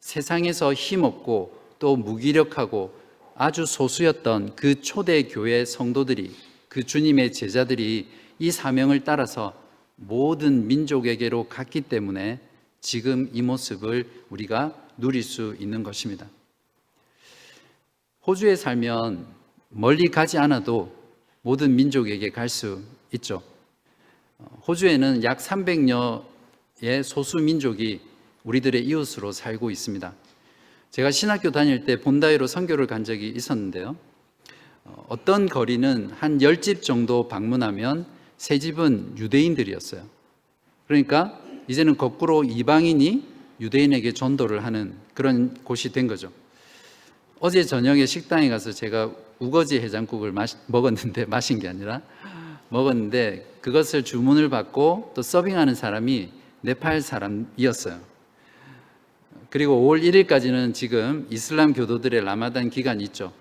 세상에서 0.00 0.74
힘없고 0.74 1.58
또 1.78 1.96
무기력하고 1.96 2.92
아주 3.36 3.64
소수였던 3.64 4.56
그 4.56 4.82
초대 4.82 5.22
교회 5.22 5.64
성도들이 5.64 6.34
그 6.68 6.84
주님의 6.84 7.32
제자들이 7.32 8.08
이 8.38 8.50
사명을 8.50 9.04
따라서 9.04 9.54
모든 9.96 10.66
민족에게로 10.66 11.44
갔기 11.48 11.82
때문에 11.82 12.40
지금 12.84 13.30
이 13.32 13.40
모습을 13.40 14.06
우리가 14.28 14.74
누릴 14.98 15.22
수 15.22 15.56
있는 15.58 15.82
것입니다. 15.82 16.28
호주에 18.26 18.56
살면 18.56 19.26
멀리 19.70 20.08
가지 20.10 20.36
않아도 20.36 20.94
모든 21.40 21.74
민족에게 21.76 22.28
갈 22.28 22.50
수 22.50 22.82
있죠. 23.14 23.42
호주에는 24.68 25.24
약 25.24 25.38
300여의 25.38 27.02
소수 27.02 27.38
민족이 27.38 28.02
우리들의 28.44 28.84
이웃으로 28.84 29.32
살고 29.32 29.70
있습니다. 29.70 30.12
제가 30.90 31.10
신학교 31.10 31.50
다닐 31.50 31.86
때 31.86 31.98
본다이로 31.98 32.46
선교를 32.46 32.86
간 32.86 33.02
적이 33.02 33.30
있었는데요. 33.30 33.96
어떤 35.08 35.46
거리는 35.46 36.10
한 36.10 36.36
10집 36.36 36.82
정도 36.82 37.28
방문하면 37.28 38.04
세 38.36 38.58
집은 38.58 39.16
유대인들이었어요. 39.16 40.06
그러니까 40.86 41.40
이제는 41.68 41.96
거꾸로 41.96 42.44
이방인이 42.44 43.34
유대인에게 43.60 44.12
전도를 44.12 44.64
하는 44.64 44.94
그런 45.14 45.54
곳이 45.64 45.92
된 45.92 46.06
거죠. 46.06 46.30
어제 47.40 47.62
저녁에 47.64 48.06
식당에 48.06 48.48
가서 48.48 48.72
제가 48.72 49.12
우거지 49.38 49.80
해장국을 49.80 50.32
마시, 50.32 50.56
먹었는데 50.66 51.26
마신 51.30 51.58
게 51.58 51.68
아니라 51.68 52.00
먹었는데 52.68 53.58
그것을 53.60 54.04
주문을 54.04 54.48
받고 54.48 55.12
또 55.14 55.22
서빙하는 55.22 55.74
사람이 55.74 56.30
네팔 56.62 57.02
사람이었어요. 57.02 58.00
그리고 59.50 59.82
5월 59.82 60.02
1일까지는 60.02 60.74
지금 60.74 61.26
이슬람 61.30 61.72
교도들의 61.72 62.24
라마단 62.24 62.70
기간이 62.70 63.04
있죠. 63.04 63.32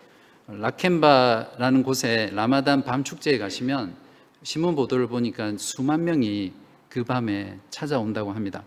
라켄바라는 0.48 1.84
곳에 1.84 2.30
라마단 2.34 2.84
밤 2.84 3.04
축제에 3.04 3.38
가시면 3.38 3.96
신문 4.44 4.76
보도를 4.76 5.08
보니까 5.08 5.54
수만 5.58 6.04
명이 6.04 6.52
그 6.94 7.04
밤에 7.04 7.58
찾아온다고 7.72 8.34
합니다. 8.34 8.64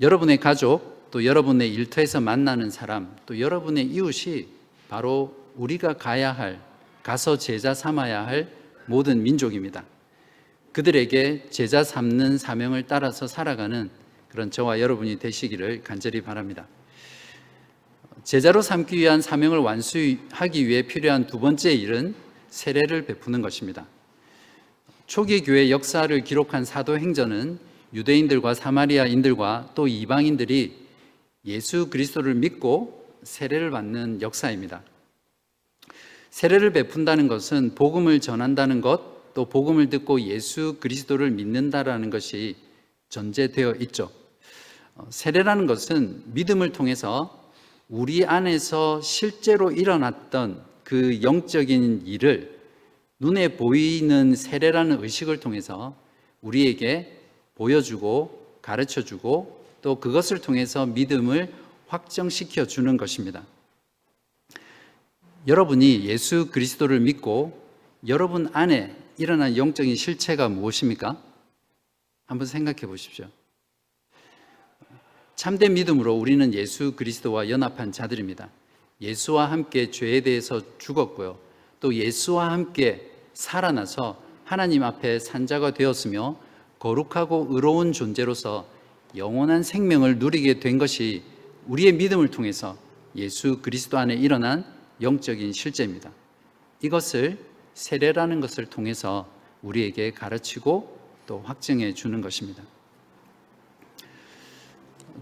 여러분의 0.00 0.40
가족, 0.40 1.10
또 1.10 1.26
여러분의 1.26 1.70
일터에서 1.74 2.22
만나는 2.22 2.70
사람, 2.70 3.14
또 3.26 3.38
여러분의 3.38 3.84
이웃이 3.84 4.48
바로 4.88 5.36
우리가 5.56 5.98
가야 5.98 6.32
할, 6.32 6.58
가서 7.02 7.36
제자 7.36 7.74
삼아야 7.74 8.26
할 8.26 8.50
모든 8.86 9.22
민족입니다. 9.22 9.84
그들에게 10.72 11.50
제자 11.50 11.84
삼는 11.84 12.38
사명을 12.38 12.84
따라서 12.86 13.26
살아가는 13.26 13.90
그런 14.30 14.50
저와 14.50 14.80
여러분이 14.80 15.18
되시기를 15.18 15.84
간절히 15.84 16.22
바랍니다. 16.22 16.66
제자로 18.24 18.62
삼기 18.62 18.96
위한 18.96 19.20
사명을 19.20 19.58
완수하기 19.58 20.66
위해 20.66 20.86
필요한 20.86 21.26
두 21.26 21.38
번째 21.38 21.74
일은 21.74 22.14
세례를 22.48 23.04
베푸는 23.04 23.42
것입니다. 23.42 23.86
초기 25.10 25.42
교회 25.42 25.70
역사를 25.70 26.22
기록한 26.22 26.64
사도행전은 26.64 27.58
유대인들과 27.92 28.54
사마리아인들과 28.54 29.72
또 29.74 29.88
이방인들이 29.88 30.86
예수 31.46 31.90
그리스도를 31.90 32.34
믿고 32.34 33.08
세례를 33.24 33.72
받는 33.72 34.22
역사입니다. 34.22 34.84
세례를 36.30 36.72
베푼다는 36.72 37.26
것은 37.26 37.74
복음을 37.74 38.20
전한다는 38.20 38.80
것, 38.80 39.34
또 39.34 39.46
복음을 39.46 39.90
듣고 39.90 40.20
예수 40.20 40.76
그리스도를 40.78 41.32
믿는다라는 41.32 42.10
것이 42.10 42.54
전제되어 43.08 43.74
있죠. 43.80 44.12
어, 44.94 45.08
세례라는 45.10 45.66
것은 45.66 46.22
믿음을 46.26 46.70
통해서 46.70 47.50
우리 47.88 48.24
안에서 48.24 49.00
실제로 49.00 49.72
일어났던 49.72 50.62
그 50.84 51.20
영적인 51.20 52.06
일을 52.06 52.59
눈에 53.20 53.48
보이는 53.56 54.34
세례라는 54.34 55.02
의식을 55.02 55.40
통해서 55.40 55.94
우리에게 56.40 57.20
보여주고 57.54 58.58
가르쳐 58.62 59.04
주고 59.04 59.62
또 59.82 60.00
그것을 60.00 60.40
통해서 60.40 60.86
믿음을 60.86 61.52
확정시켜 61.86 62.66
주는 62.66 62.96
것입니다. 62.96 63.44
여러분이 65.46 66.04
예수 66.06 66.50
그리스도를 66.50 67.00
믿고 67.00 67.60
여러분 68.08 68.48
안에 68.54 68.96
일어난 69.18 69.56
영적인 69.56 69.96
실체가 69.96 70.48
무엇입니까? 70.48 71.22
한번 72.24 72.46
생각해 72.46 72.80
보십시오. 72.86 73.26
참된 75.36 75.74
믿음으로 75.74 76.14
우리는 76.14 76.54
예수 76.54 76.96
그리스도와 76.96 77.50
연합한 77.50 77.92
자들입니다. 77.92 78.50
예수와 79.00 79.50
함께 79.50 79.90
죄에 79.90 80.20
대해서 80.20 80.62
죽었고요. 80.78 81.38
또 81.80 81.94
예수와 81.94 82.52
함께 82.52 83.09
살아나서 83.34 84.20
하나님 84.44 84.82
앞에 84.82 85.18
산자가 85.18 85.74
되었으며 85.74 86.36
거룩하고 86.78 87.48
의로운 87.50 87.92
존재로서 87.92 88.66
영원한 89.16 89.62
생명을 89.62 90.18
누리게 90.18 90.60
된 90.60 90.78
것이 90.78 91.22
우리의 91.66 91.92
믿음을 91.92 92.28
통해서 92.28 92.76
예수 93.16 93.60
그리스도 93.60 93.98
안에 93.98 94.14
일어난 94.14 94.64
영적인 95.00 95.52
실제입니다. 95.52 96.10
이것을 96.82 97.38
세례라는 97.74 98.40
것을 98.40 98.66
통해서 98.66 99.28
우리에게 99.62 100.12
가르치고 100.12 100.98
또 101.26 101.42
확증해 101.44 101.94
주는 101.94 102.20
것입니다. 102.20 102.62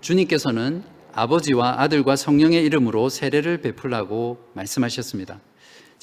주님께서는 0.00 0.84
아버지와 1.12 1.80
아들과 1.80 2.16
성령의 2.16 2.64
이름으로 2.64 3.08
세례를 3.08 3.60
베풀라고 3.60 4.38
말씀하셨습니다. 4.54 5.40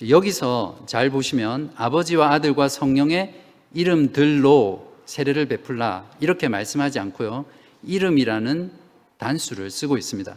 여기서 0.01 0.83
잘 0.87 1.09
보시면 1.09 1.71
아버지와 1.75 2.33
아들과 2.33 2.67
성령의 2.67 3.41
이름들로 3.73 4.93
세례를 5.05 5.45
베풀라 5.47 6.09
이렇게 6.19 6.49
말씀하지 6.49 6.99
않고요. 6.99 7.45
이름이라는 7.83 8.71
단수를 9.17 9.71
쓰고 9.71 9.97
있습니다. 9.97 10.35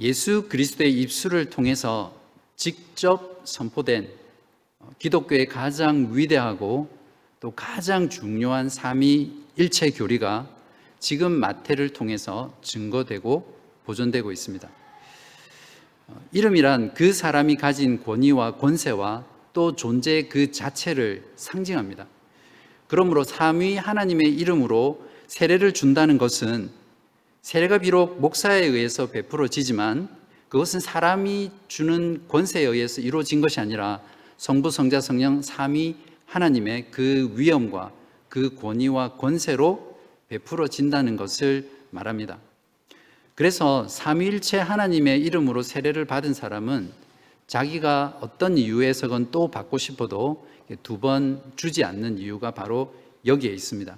예수 0.00 0.46
그리스도의 0.48 0.92
입술을 1.00 1.50
통해서 1.50 2.14
직접 2.56 3.42
선포된 3.44 4.08
기독교의 4.98 5.46
가장 5.46 6.10
위대하고 6.12 6.88
또 7.40 7.50
가장 7.50 8.08
중요한 8.08 8.68
삼위 8.68 9.32
일체 9.56 9.90
교리가 9.90 10.48
지금 10.98 11.32
마태를 11.32 11.90
통해서 11.90 12.54
증거되고 12.62 13.58
보존되고 13.84 14.32
있습니다. 14.32 14.79
이름이란 16.32 16.94
그 16.94 17.12
사람이 17.12 17.56
가진 17.56 18.02
권위와 18.02 18.56
권세와 18.56 19.24
또 19.52 19.76
존재 19.76 20.28
그 20.28 20.52
자체를 20.52 21.24
상징합니다. 21.36 22.06
그러므로 22.86 23.24
삼위 23.24 23.76
하나님의 23.76 24.34
이름으로 24.34 25.06
세례를 25.26 25.72
준다는 25.74 26.18
것은 26.18 26.70
세례가 27.42 27.78
비록 27.78 28.20
목사에 28.20 28.64
의해서 28.64 29.06
베풀어지지만 29.10 30.08
그것은 30.48 30.80
사람이 30.80 31.52
주는 31.68 32.24
권세에 32.28 32.64
의해서 32.64 33.00
이루어진 33.00 33.40
것이 33.40 33.60
아니라 33.60 34.00
성부, 34.36 34.70
성자, 34.70 35.00
성령 35.00 35.42
삼위 35.42 35.96
하나님의 36.26 36.90
그 36.90 37.32
위엄과 37.36 37.92
그 38.28 38.54
권위와 38.56 39.16
권세로 39.16 39.98
베풀어진다는 40.28 41.16
것을 41.16 41.70
말합니다. 41.90 42.38
그래서 43.40 43.88
삼위일체 43.88 44.58
하나님의 44.58 45.22
이름으로 45.22 45.62
세례를 45.62 46.04
받은 46.04 46.34
사람은 46.34 46.90
자기가 47.46 48.18
어떤 48.20 48.58
이유에서건 48.58 49.30
또 49.30 49.50
받고 49.50 49.78
싶어도 49.78 50.46
두 50.82 51.00
번 51.00 51.40
주지 51.56 51.82
않는 51.82 52.18
이유가 52.18 52.50
바로 52.50 52.94
여기에 53.24 53.50
있습니다. 53.54 53.96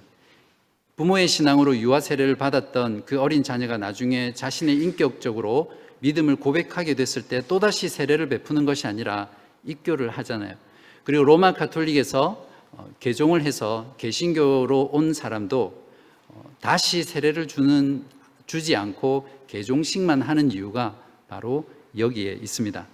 부모의 0.95 1.27
신앙으로 1.27 1.75
유아 1.75 1.99
세례를 1.99 2.37
받았던 2.37 3.03
그 3.05 3.19
어린 3.19 3.43
자녀가 3.43 3.77
나중에 3.77 4.33
자신의 4.33 4.77
인격적으로 4.77 5.73
믿음을 5.99 6.37
고백하게 6.37 6.93
됐을 6.93 7.23
때 7.23 7.41
또다시 7.45 7.89
세례를 7.89 8.29
베푸는 8.29 8.63
것이 8.63 8.87
아니라 8.87 9.27
입교를 9.65 10.07
하잖아요. 10.09 10.55
그리고 11.03 11.25
로마 11.25 11.51
카톨릭에서 11.53 12.47
어, 12.71 12.89
개종을 13.01 13.41
해서 13.41 13.93
개신교로 13.97 14.91
온 14.93 15.13
사람도 15.13 15.83
어, 16.29 16.43
다시 16.61 17.03
세례를 17.03 17.49
주는 17.49 18.05
주지 18.45 18.75
않고 18.75 19.27
개종식만 19.53 20.23
하는 20.23 20.51
이유가 20.51 20.99
바로 21.27 21.69
여기에 21.95 22.39
있습니다. 22.41 22.87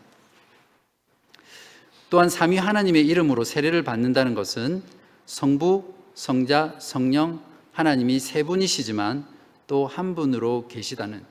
또한 2.10 2.28
삼위 2.28 2.58
하나님의 2.58 3.08
이름으로 3.08 3.46
세례를 3.46 3.84
받는다는 3.84 4.34
것은 4.34 4.84
성부, 5.26 5.94
성자, 6.16 6.76
성령 6.80 7.42
하나님이 7.72 8.20
세 8.20 8.44
분이시지만 8.44 9.26
또 9.68 9.88
한 9.88 10.16
분으로 10.16 10.68
계시다는 10.68 11.24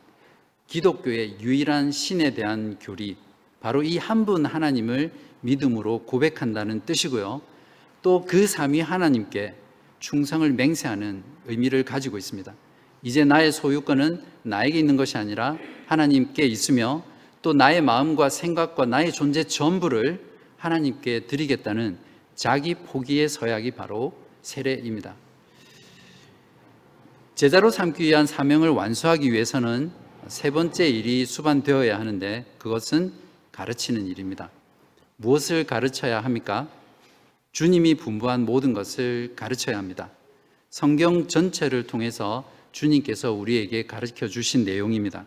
기독교의 0.67 1.41
유일한 1.41 1.93
신에 1.93 2.33
대한 2.33 2.79
교리, 2.81 3.19
바로 3.61 3.83
이 3.83 3.99
한 3.99 4.25
분 4.25 4.47
하나님을 4.47 5.13
믿음으로 5.43 6.05
고백한다는 6.05 6.81
뜻이고요. 6.87 7.43
또 8.01 8.25
그 8.25 8.47
삼위 8.47 8.81
하나님께 8.81 9.55
충성을 9.99 10.51
맹세하는 10.53 11.23
의미를 11.49 11.85
가지고 11.85 12.17
있습니다. 12.17 12.55
이제 13.03 13.25
나의 13.25 13.53
소유권은 13.53 14.23
나에게 14.49 14.79
있는 14.79 14.97
것이 14.97 15.17
아니라 15.17 15.57
하나님께 15.87 16.45
있으며 16.45 17.03
또 17.43 17.53
나의 17.53 17.81
마음과 17.81 18.29
생각과 18.29 18.87
나의 18.87 19.13
존재 19.13 19.45
전부를 19.45 20.25
하나님께 20.57 21.27
드리겠다는 21.27 21.99
자기 22.35 22.75
포기의 22.75 23.29
서약이 23.29 23.73
바로 23.73 24.13
세례입니다. 24.43 25.15
제자로 27.35 27.71
삼기 27.71 28.03
위한 28.03 28.27
사명을 28.27 28.71
완수하기 28.71 29.33
위해서는 29.33 29.93
세 30.27 30.51
번째 30.51 30.89
일이 30.89 31.25
수반되어야 31.25 31.99
하는데 31.99 32.45
그것은 32.59 33.13
가르치는 33.53 34.07
일입니다. 34.07 34.51
무엇을 35.17 35.65
가르쳐야 35.65 36.21
합니까? 36.21 36.69
주님이 37.53 37.95
분부한 37.95 38.45
모든 38.45 38.73
것을 38.73 39.35
가르쳐야 39.37 39.79
합니다. 39.79 40.11
성경 40.71 41.29
전체를 41.29 41.87
통해서 41.87 42.45
주님께서 42.73 43.33
우리에게 43.33 43.87
가르쳐 43.87 44.29
주신 44.29 44.65
내용입니다. 44.65 45.25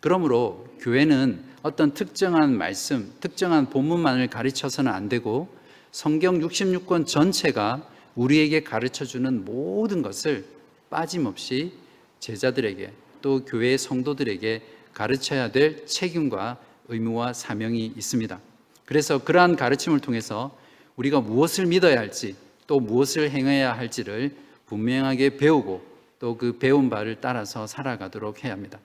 그러므로 0.00 0.66
교회는 0.80 1.42
어떤 1.62 1.94
특정한 1.94 2.56
말씀, 2.56 3.12
특정한 3.20 3.70
본문만을 3.70 4.28
가르쳐서는 4.28 4.92
안 4.92 5.08
되고 5.08 5.48
성경 5.90 6.38
66권 6.38 7.06
전체가 7.06 7.88
우리에게 8.14 8.62
가르쳐 8.62 9.04
주는 9.04 9.44
모든 9.44 10.02
것을 10.02 10.44
빠짐없이 10.90 11.72
제자들에게 12.20 12.92
또 13.20 13.44
교회의 13.44 13.78
성도들에게 13.78 14.62
가르쳐야 14.92 15.50
될 15.50 15.86
책임과 15.86 16.58
의무와 16.88 17.32
사명이 17.32 17.92
있습니다. 17.96 18.40
그래서 18.84 19.18
그러한 19.18 19.56
가르침을 19.56 20.00
통해서 20.00 20.56
우리가 20.96 21.20
무엇을 21.20 21.66
믿어야 21.66 21.98
할지 21.98 22.36
또 22.66 22.80
무엇을 22.80 23.30
행해야 23.30 23.76
할지를 23.76 24.34
분명하게 24.66 25.36
배우고 25.36 25.95
또 26.18 26.36
그 26.36 26.58
배운 26.58 26.90
바를 26.90 27.18
따라서 27.20 27.66
살아가도록 27.66 28.44
해야 28.44 28.52
합니다. 28.52 28.78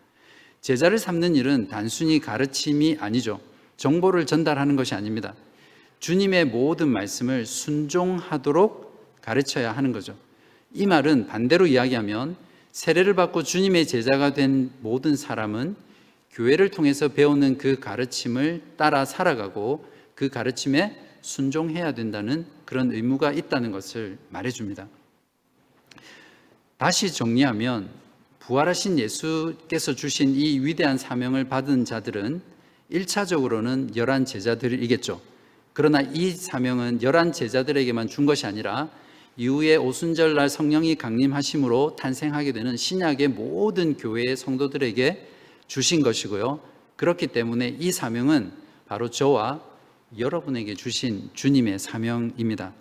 제자를 0.61 0.99
삼는 0.99 1.35
일은 1.35 1.67
단순히 1.67 2.19
가르침이 2.19 2.97
아니죠. 2.99 3.39
정보를 3.77 4.25
전달하는 4.25 4.75
것이 4.75 4.93
아닙니다. 4.93 5.33
주님의 5.99 6.45
모든 6.45 6.87
말씀을 6.89 7.45
순종하도록 7.45 9.21
가르쳐야 9.21 9.71
하는 9.71 9.91
거죠. 9.91 10.15
이 10.73 10.85
말은 10.85 11.27
반대로 11.27 11.67
이야기하면 11.67 12.35
세례를 12.71 13.15
받고 13.15 13.43
주님의 13.43 13.87
제자가 13.87 14.33
된 14.33 14.71
모든 14.81 15.15
사람은 15.15 15.75
교회를 16.31 16.69
통해서 16.69 17.09
배우는 17.09 17.57
그 17.57 17.79
가르침을 17.79 18.61
따라 18.77 19.03
살아가고 19.03 19.85
그 20.15 20.29
가르침에 20.29 20.95
순종해야 21.21 21.93
된다는 21.93 22.45
그런 22.65 22.91
의무가 22.91 23.31
있다는 23.31 23.71
것을 23.71 24.17
말해줍니다. 24.29 24.87
다시 26.81 27.13
정리하면 27.13 27.91
부활하신 28.39 28.97
예수께서 28.97 29.93
주신 29.93 30.33
이 30.33 30.57
위대한 30.61 30.97
사명을 30.97 31.43
받은 31.43 31.85
자들은 31.85 32.41
1차적으로는 32.91 33.95
열한 33.95 34.25
제자들이겠죠. 34.25 35.21
그러나 35.73 36.01
이 36.01 36.31
사명은 36.31 37.03
열한 37.03 37.33
제자들에게만 37.33 38.07
준 38.07 38.25
것이 38.25 38.47
아니라 38.47 38.89
이후에 39.37 39.75
오순절 39.75 40.33
날 40.33 40.49
성령이 40.49 40.95
강림하심으로 40.95 41.97
탄생하게 41.97 42.51
되는 42.51 42.75
신약의 42.75 43.27
모든 43.27 43.95
교회의 43.95 44.35
성도들에게 44.35 45.27
주신 45.67 46.01
것이고요. 46.01 46.61
그렇기 46.95 47.27
때문에 47.27 47.77
이 47.79 47.91
사명은 47.91 48.53
바로 48.87 49.11
저와 49.11 49.61
여러분에게 50.17 50.73
주신 50.73 51.29
주님의 51.35 51.77
사명입니다. 51.77 52.73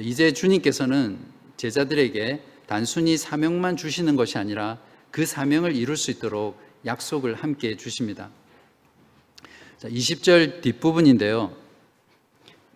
이제 0.00 0.32
주님께서는 0.32 1.18
제자들에게 1.58 2.42
단순히 2.66 3.18
사명만 3.18 3.76
주시는 3.76 4.16
것이 4.16 4.38
아니라 4.38 4.78
그 5.10 5.26
사명을 5.26 5.76
이룰 5.76 5.96
수 5.96 6.10
있도록 6.10 6.58
약속을 6.86 7.34
함께 7.34 7.76
주십니다. 7.76 8.30
20절 9.82 10.62
뒷부분인데요. 10.62 11.54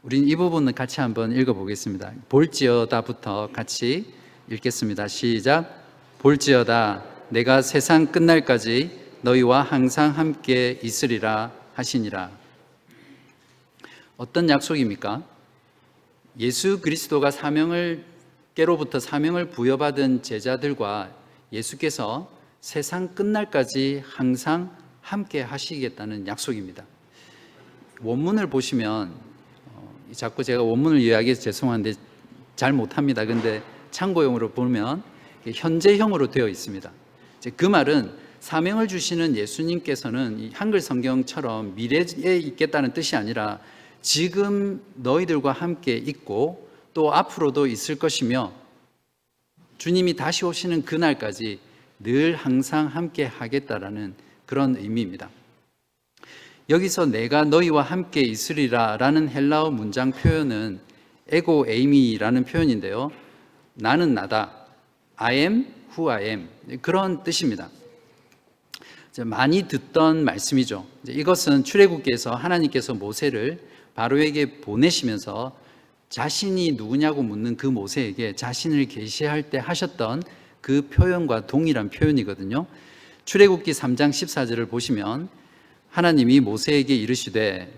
우린 0.03 0.29
이 0.29 0.37
부분을 0.37 0.73
같이 0.73 1.01
한번 1.01 1.33
읽어보겠습니다. 1.33 2.13
볼지어다부터 2.29 3.51
같이 3.53 4.13
읽겠습니다. 4.51 5.09
시작. 5.09 5.85
볼지어다 6.19 7.05
내가 7.31 7.63
세상 7.63 8.07
끝날까지 8.07 8.91
너희와 9.23 9.63
항상 9.63 10.17
함께 10.17 10.79
있으리라 10.83 11.53
하시니라. 11.75 12.31
어떤 14.17 14.49
약속입니까? 14.49 15.36
예수 16.39 16.81
그리스도가 16.81 17.31
사명을 17.31 18.05
깨로부터 18.55 19.01
사명을 19.01 19.51
부여받은 19.51 20.23
제자들과 20.23 21.11
예수께서 21.53 22.31
세상 22.61 23.15
끝날까지 23.15 24.03
항상 24.05 24.77
함께 25.01 25.41
하시겠다는 25.41 26.27
약속입니다. 26.27 26.85
원문을 28.03 28.49
보시면 28.51 29.15
어, 29.75 29.95
자꾸 30.13 30.45
제가 30.45 30.63
원문을 30.63 31.01
이야기해서 31.01 31.41
죄송한데 31.41 31.95
잘 32.55 32.73
못합니다. 32.73 33.25
근데 33.25 33.63
참고용으로 33.91 34.51
보면 34.51 35.03
현재형으로 35.47 36.31
되어 36.31 36.49
있습니다. 36.49 36.91
그 37.57 37.65
말은 37.65 38.13
사명을 38.41 38.89
주시는 38.89 39.37
예수님께서는 39.37 40.51
한글 40.53 40.81
성경처럼 40.81 41.75
미래에 41.77 42.37
있겠다는 42.39 42.93
뜻이 42.93 43.17
아니라 43.17 43.61
지금 44.03 44.83
너희들과 44.95 45.53
함께 45.53 45.97
있고 45.97 46.69
또 46.95 47.13
앞으로도 47.13 47.67
있을 47.67 47.99
것이며 47.99 48.53
주님이 49.79 50.15
다시 50.15 50.45
오시는 50.45 50.85
그날까지 50.85 51.61
늘 51.99 52.37
항상 52.37 52.87
함께 52.87 53.25
하겠다라는 53.25 54.15
그런 54.47 54.77
의미입니다. 54.77 55.31
여기서 56.69 57.07
내가 57.07 57.45
너희와 57.45 57.83
함께 57.83 58.23
있으리라 58.23 58.97
라는 58.97 59.29
헬라어 59.29 59.71
문장 59.71 60.11
표현은 60.11 60.81
에고 61.29 61.67
에이미라는 61.69 62.45
표현인데요. 62.45 63.11
나는 63.75 64.15
나다. 64.15 64.67
I 65.17 65.37
am 65.37 65.67
who 65.91 66.11
I 66.11 66.25
am. 66.25 66.49
그런 66.83 67.25
뜻입니다. 67.25 67.69
많이 69.25 69.67
듣던 69.67 70.25
말씀이죠. 70.25 70.87
이것은 71.09 71.65
출애굽기에서 71.65 72.35
하나님께서 72.35 72.95
모세를 72.95 73.61
바로에게 73.97 74.61
보내시면서 74.61 75.57
자신이 76.11 76.73
누구냐고 76.73 77.23
묻는 77.23 77.57
그 77.57 77.67
모세에게 77.67 78.37
자신을 78.37 78.87
계시할 78.87 79.51
때 79.51 79.59
하셨던 79.59 80.23
그 80.61 80.89
표현과 80.89 81.47
동일한 81.47 81.91
표현이거든요. 81.91 82.67
출애굽기 83.25 83.73
3장 83.73 84.11
14절을 84.11 84.69
보시면 84.69 85.29
하나님이 85.91 86.41
모세에게 86.41 86.95
이르시되 86.95 87.73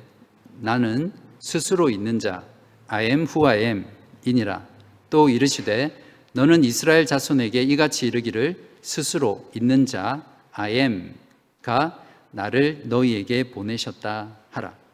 나는 0.61 1.13
스스로 1.39 1.89
있는 1.89 2.19
자 2.19 2.45
I 2.89 3.07
am 3.07 3.21
who 3.21 3.47
I 3.47 3.61
am 3.61 3.87
이니라 4.25 4.67
또 5.09 5.29
이르시되 5.29 5.97
너는 6.33 6.65
이스라엘 6.65 7.07
자손에게 7.07 7.63
이같이 7.63 8.07
이르기를 8.09 8.57
스스로 8.83 9.49
있는 9.55 9.87
자 9.87 10.25
I 10.53 10.75
am가 10.75 12.05
나를 12.33 12.83
너희에게 12.87 13.51
보내셨다 13.51 14.37
하라. 14.51 14.88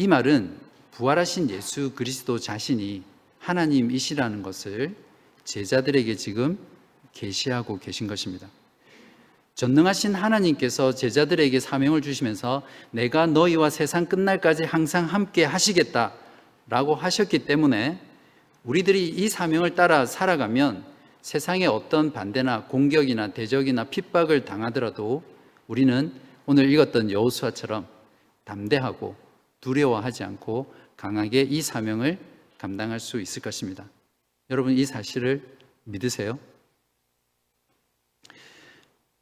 이 0.00 0.06
말은 0.06 0.56
부활하신 0.92 1.50
예수 1.50 1.90
그리스도 1.92 2.38
자신이 2.38 3.02
하나님이시라는 3.40 4.44
것을 4.44 4.94
제자들에게 5.42 6.14
지금 6.14 6.56
계시하고 7.12 7.80
계신 7.80 8.06
것입니다. 8.06 8.46
전능하신 9.56 10.14
하나님께서 10.14 10.94
제자들에게 10.94 11.58
사명을 11.58 12.00
주시면서 12.00 12.62
내가 12.92 13.26
너희와 13.26 13.70
세상 13.70 14.06
끝날까지 14.06 14.62
항상 14.62 15.04
함께 15.04 15.42
하시겠다 15.42 16.14
라고 16.68 16.94
하셨기 16.94 17.40
때문에 17.40 18.00
우리들이 18.62 19.08
이 19.08 19.28
사명을 19.28 19.74
따라 19.74 20.06
살아가면 20.06 20.84
세상에 21.22 21.66
어떤 21.66 22.12
반대나 22.12 22.66
공격이나 22.66 23.32
대적이나 23.32 23.84
핍박을 23.84 24.44
당하더라도 24.44 25.24
우리는 25.66 26.12
오늘 26.46 26.70
읽었던 26.70 27.10
여호수아처럼 27.10 27.88
담대하고 28.44 29.27
두려워하지 29.60 30.24
않고 30.24 30.74
강하게 30.96 31.42
이 31.42 31.62
사명을 31.62 32.18
감당할 32.58 33.00
수 33.00 33.20
있을 33.20 33.42
것입니다. 33.42 33.88
여러분 34.50 34.72
이 34.72 34.84
사실을 34.84 35.42
믿으세요? 35.84 36.38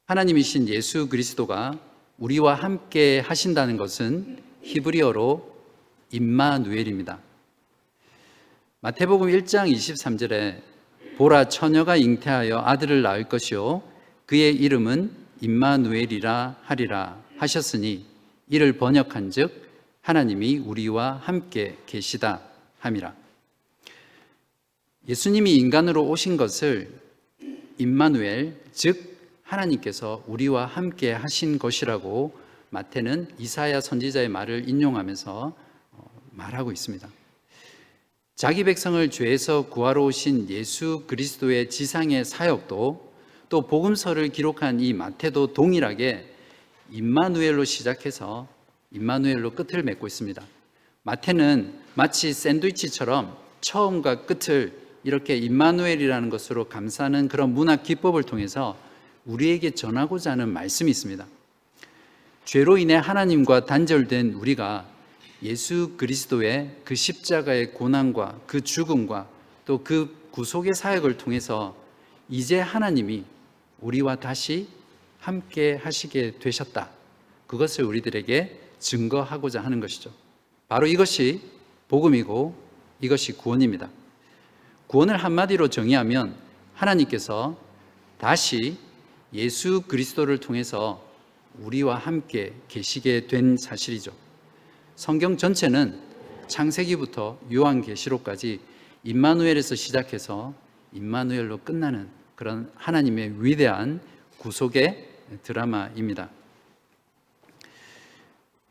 하나님이신 0.07 0.68
예수 0.68 1.09
그리스도가 1.09 1.79
우리와 2.18 2.55
함께 2.55 3.20
하신다는 3.20 3.77
것은 3.77 4.42
히브리어로 4.62 5.57
임마누엘입니다. 6.12 7.20
마태복음 8.81 9.29
1장 9.29 9.70
23절에 9.72 10.62
보라 11.16 11.49
처녀가 11.49 11.96
잉태하여 11.96 12.62
아들을 12.64 13.03
낳을 13.03 13.25
것이요 13.25 13.83
그의 14.27 14.55
이름은 14.55 15.11
임마누엘이라 15.40 16.61
하리라 16.62 17.20
하셨으니 17.38 18.07
이를 18.49 18.75
번역한즉 18.75 19.65
하나님이 20.06 20.58
우리와 20.58 21.20
함께 21.20 21.76
계시다 21.86 22.40
함이라. 22.78 23.12
예수님이 25.08 25.56
인간으로 25.56 26.04
오신 26.08 26.36
것을 26.36 26.96
임마누엘 27.78 28.56
즉 28.70 29.18
하나님께서 29.42 30.22
우리와 30.28 30.66
함께 30.66 31.10
하신 31.10 31.58
것이라고 31.58 32.38
마태는 32.70 33.34
이사야 33.36 33.80
선지자의 33.80 34.28
말을 34.28 34.68
인용하면서 34.68 35.56
어, 35.90 36.20
말하고 36.30 36.70
있습니다. 36.70 37.08
자기 38.36 38.62
백성을 38.62 39.10
죄에서 39.10 39.66
구하러 39.66 40.04
오신 40.04 40.48
예수 40.50 41.02
그리스도의 41.08 41.68
지상의 41.68 42.24
사역도 42.24 43.12
또 43.48 43.66
복음서를 43.66 44.28
기록한 44.28 44.78
이 44.78 44.92
마태도 44.92 45.52
동일하게 45.52 46.32
임마누엘로 46.92 47.64
시작해서 47.64 48.54
임마누엘로 48.96 49.52
끝을 49.52 49.82
맺고 49.82 50.06
있습니다. 50.06 50.42
마태는 51.02 51.74
마치 51.94 52.32
샌드위치처럼 52.32 53.37
처음과 53.61 54.26
끝을 54.26 54.72
이렇게 55.04 55.37
임마누엘이라는 55.37 56.30
것으로 56.30 56.64
감싸는 56.64 57.28
그런 57.28 57.54
문학 57.54 57.82
기법을 57.82 58.24
통해서 58.24 58.76
우리에게 59.24 59.70
전하고자 59.70 60.32
하는 60.32 60.48
말씀이 60.48 60.90
있습니다. 60.90 61.26
죄로 62.44 62.78
인해 62.78 62.94
하나님과 62.94 63.66
단절된 63.66 64.32
우리가 64.35 64.87
예수 65.42 65.92
그리스도의 65.96 66.76
그 66.85 66.94
십자가의 66.94 67.72
고난과 67.72 68.40
그 68.46 68.61
죽음과 68.62 69.28
또 69.66 69.82
그 69.82 70.26
구속의 70.30 70.74
사역을 70.74 71.16
통해서 71.16 71.74
이제 72.28 72.61
하나님이 72.61 73.24
우리와 73.80 74.16
다시 74.16 74.68
함께 75.18 75.74
하시게 75.74 76.38
되셨다. 76.38 76.90
그것을 77.46 77.85
우리들에게 77.85 78.65
증거하고자 78.78 79.62
하는 79.62 79.80
것이죠. 79.80 80.10
바로 80.68 80.86
이것이 80.86 81.40
복음이고 81.88 82.54
이것이 83.00 83.32
구원입니다. 83.32 83.88
구원을 84.86 85.16
한마디로 85.16 85.68
정의하면 85.68 86.36
하나님께서 86.74 87.56
다시 88.18 88.78
예수 89.32 89.82
그리스도를 89.82 90.38
통해서 90.38 91.04
우리와 91.58 91.96
함께 91.96 92.54
계시게 92.68 93.26
된 93.26 93.56
사실이죠. 93.56 94.12
성경 94.94 95.36
전체는 95.36 96.00
창세기부터 96.48 97.38
요한계시록까지 97.52 98.60
임마누엘에서 99.04 99.74
시작해서 99.74 100.54
임마누엘로 100.92 101.58
끝나는 101.58 102.08
그런 102.34 102.70
하나님의 102.74 103.44
위대한 103.44 104.00
구속의 104.38 105.08
드라마입니다. 105.42 106.30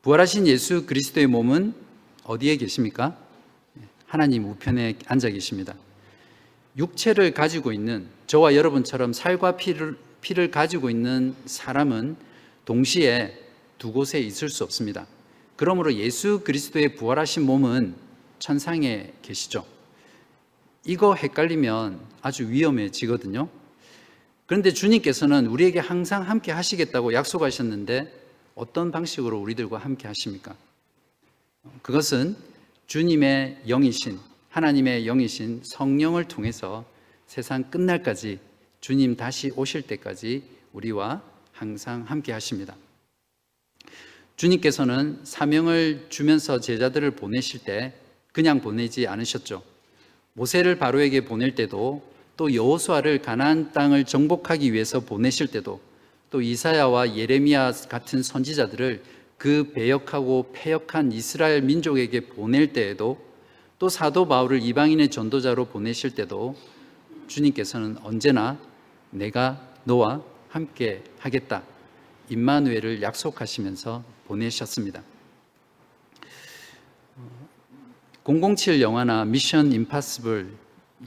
부활하신 0.05 0.45
예수 0.45 0.85
그리스도의 0.85 1.25
몸은 1.25 1.73
어디에 2.25 2.57
계십니까? 2.57 3.17
하나님 4.05 4.45
우편에 4.45 4.99
앉아 5.07 5.31
계십니다. 5.31 5.73
육체를 6.77 7.33
가지고 7.33 7.71
있는 7.71 8.05
저와 8.27 8.53
여러분처럼 8.53 9.13
살과 9.13 9.57
피를, 9.57 9.97
피를 10.21 10.51
가지고 10.51 10.91
있는 10.91 11.33
사람은 11.47 12.17
동시에 12.65 13.35
두 13.79 13.91
곳에 13.91 14.19
있을 14.19 14.49
수 14.49 14.63
없습니다. 14.63 15.07
그러므로 15.55 15.91
예수 15.95 16.41
그리스도의 16.43 16.93
부활하신 16.93 17.41
몸은 17.41 17.95
천상에 18.37 19.11
계시죠. 19.23 19.65
이거 20.85 21.15
헷갈리면 21.15 21.99
아주 22.21 22.47
위험해지거든요. 22.47 23.49
그런데 24.45 24.71
주님께서는 24.71 25.47
우리에게 25.47 25.79
항상 25.79 26.29
함께 26.29 26.51
하시겠다고 26.51 27.15
약속하셨는데 27.15 28.24
어떤 28.55 28.91
방식으로 28.91 29.37
우리들과 29.39 29.77
함께 29.77 30.07
하십니까? 30.07 30.55
그것은 31.81 32.37
주님의 32.87 33.63
영이신 33.67 34.17
하나님의 34.49 35.05
영이신 35.05 35.61
성령을 35.63 36.27
통해서 36.29 36.85
세상 37.27 37.69
끝날까지 37.69 38.39
주님 38.79 39.17
다시 39.17 39.51
오실 39.55 39.81
때까지 39.81 40.43
우리와 40.71 41.21
항상 41.51 42.03
함께 42.03 42.31
하십니다. 42.31 42.75
주님께서는 44.37 45.21
사명을 45.23 46.07
주면서 46.09 46.59
제자들을 46.59 47.11
보내실 47.11 47.63
때 47.63 47.93
그냥 48.31 48.61
보내지 48.61 49.07
않으셨죠. 49.07 49.63
모세를 50.33 50.77
바로에게 50.77 51.25
보낼 51.25 51.55
때도 51.55 52.03
또 52.37 52.53
여호수아를 52.53 53.21
가나안 53.21 53.71
땅을 53.71 54.05
정복하기 54.05 54.71
위해서 54.73 54.99
보내실 54.99 55.47
때도 55.47 55.81
또 56.35 56.41
이사야와 56.41 57.15
예레미야 57.15 57.71
같은 57.87 58.21
선지자들을 58.21 59.01
그 59.37 59.71
배역하고 59.71 60.51
패역한 60.51 61.13
이스라엘 61.13 61.61
민족에게 61.61 62.27
보낼 62.27 62.73
때에도 62.73 63.17
또 63.79 63.87
사도 63.87 64.27
바울을 64.27 64.61
이방인의 64.61 65.11
전도자로 65.11 65.67
보내실 65.67 66.13
때도 66.13 66.57
주님께서는 67.27 67.99
언제나 68.03 68.59
내가 69.11 69.65
너와 69.85 70.23
함께 70.49 71.05
하겠다. 71.19 71.63
임마누엘을 72.27 73.01
약속하시면서 73.01 74.03
보내셨습니다. 74.27 75.03
007 78.25 78.81
영화나 78.81 79.23
미션 79.23 79.71
임파서블 79.71 80.51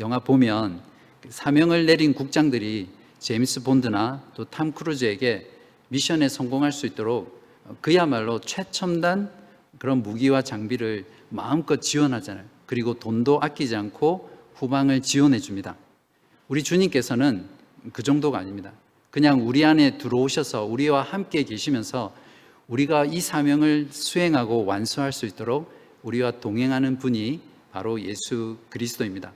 영화 0.00 0.20
보면 0.20 0.80
사명을 1.28 1.84
내린 1.84 2.14
국장들이 2.14 2.96
제임스 3.18 3.62
본드나 3.62 4.22
또 4.34 4.44
탐 4.44 4.72
크루즈에게 4.72 5.50
미션에 5.88 6.28
성공할 6.28 6.72
수 6.72 6.86
있도록 6.86 7.42
그야말로 7.80 8.40
최첨단 8.40 9.30
그런 9.78 10.02
무기와 10.02 10.42
장비를 10.42 11.04
마음껏 11.28 11.80
지원하잖아요. 11.80 12.44
그리고 12.66 12.94
돈도 12.94 13.40
아끼지 13.40 13.76
않고 13.76 14.30
후방을 14.54 15.02
지원해 15.02 15.38
줍니다. 15.38 15.76
우리 16.48 16.62
주님께서는 16.62 17.46
그 17.92 18.02
정도가 18.02 18.38
아닙니다. 18.38 18.72
그냥 19.10 19.46
우리 19.46 19.64
안에 19.64 19.98
들어오셔서 19.98 20.64
우리와 20.64 21.02
함께 21.02 21.42
계시면서 21.42 22.14
우리가 22.68 23.06
이 23.06 23.20
사명을 23.20 23.88
수행하고 23.90 24.64
완수할 24.66 25.12
수 25.12 25.26
있도록 25.26 25.72
우리와 26.02 26.32
동행하는 26.32 26.98
분이 26.98 27.40
바로 27.72 28.00
예수 28.00 28.58
그리스도입니다. 28.68 29.32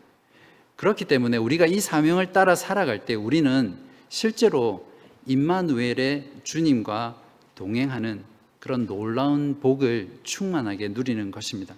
그렇기 0.82 1.04
때문에 1.04 1.36
우리가 1.36 1.66
이 1.66 1.78
사명을 1.78 2.32
따라 2.32 2.56
살아갈 2.56 3.04
때 3.04 3.14
우리는 3.14 3.76
실제로 4.08 4.84
임마누엘의 5.26 6.32
주님과 6.42 7.22
동행하는 7.54 8.24
그런 8.58 8.88
놀라운 8.88 9.60
복을 9.60 10.08
충만하게 10.24 10.88
누리는 10.88 11.30
것입니다. 11.30 11.76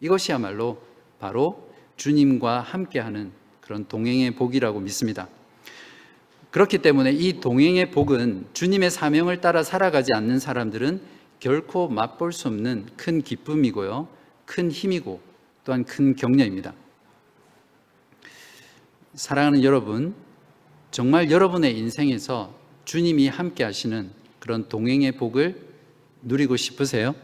이것이야말로 0.00 0.82
바로 1.20 1.70
주님과 1.94 2.62
함께하는 2.62 3.30
그런 3.60 3.86
동행의 3.86 4.32
복이라고 4.32 4.80
믿습니다. 4.80 5.28
그렇기 6.50 6.78
때문에 6.78 7.12
이 7.12 7.34
동행의 7.38 7.92
복은 7.92 8.46
주님의 8.52 8.90
사명을 8.90 9.40
따라 9.40 9.62
살아가지 9.62 10.12
않는 10.12 10.40
사람들은 10.40 11.00
결코 11.38 11.88
맛볼 11.88 12.32
수 12.32 12.48
없는 12.48 12.86
큰 12.96 13.22
기쁨이고요. 13.22 14.08
큰 14.44 14.72
힘이고 14.72 15.20
또한 15.62 15.84
큰 15.84 16.16
격려입니다. 16.16 16.74
사랑하는 19.14 19.62
여러분, 19.64 20.14
정말 20.90 21.30
여러분의 21.30 21.76
인생에서 21.78 22.54
주님이 22.84 23.28
함께 23.28 23.64
하시는 23.64 24.10
그런 24.38 24.68
동행의 24.68 25.12
복을 25.12 25.68
누리고 26.22 26.56
싶으세요? 26.56 27.14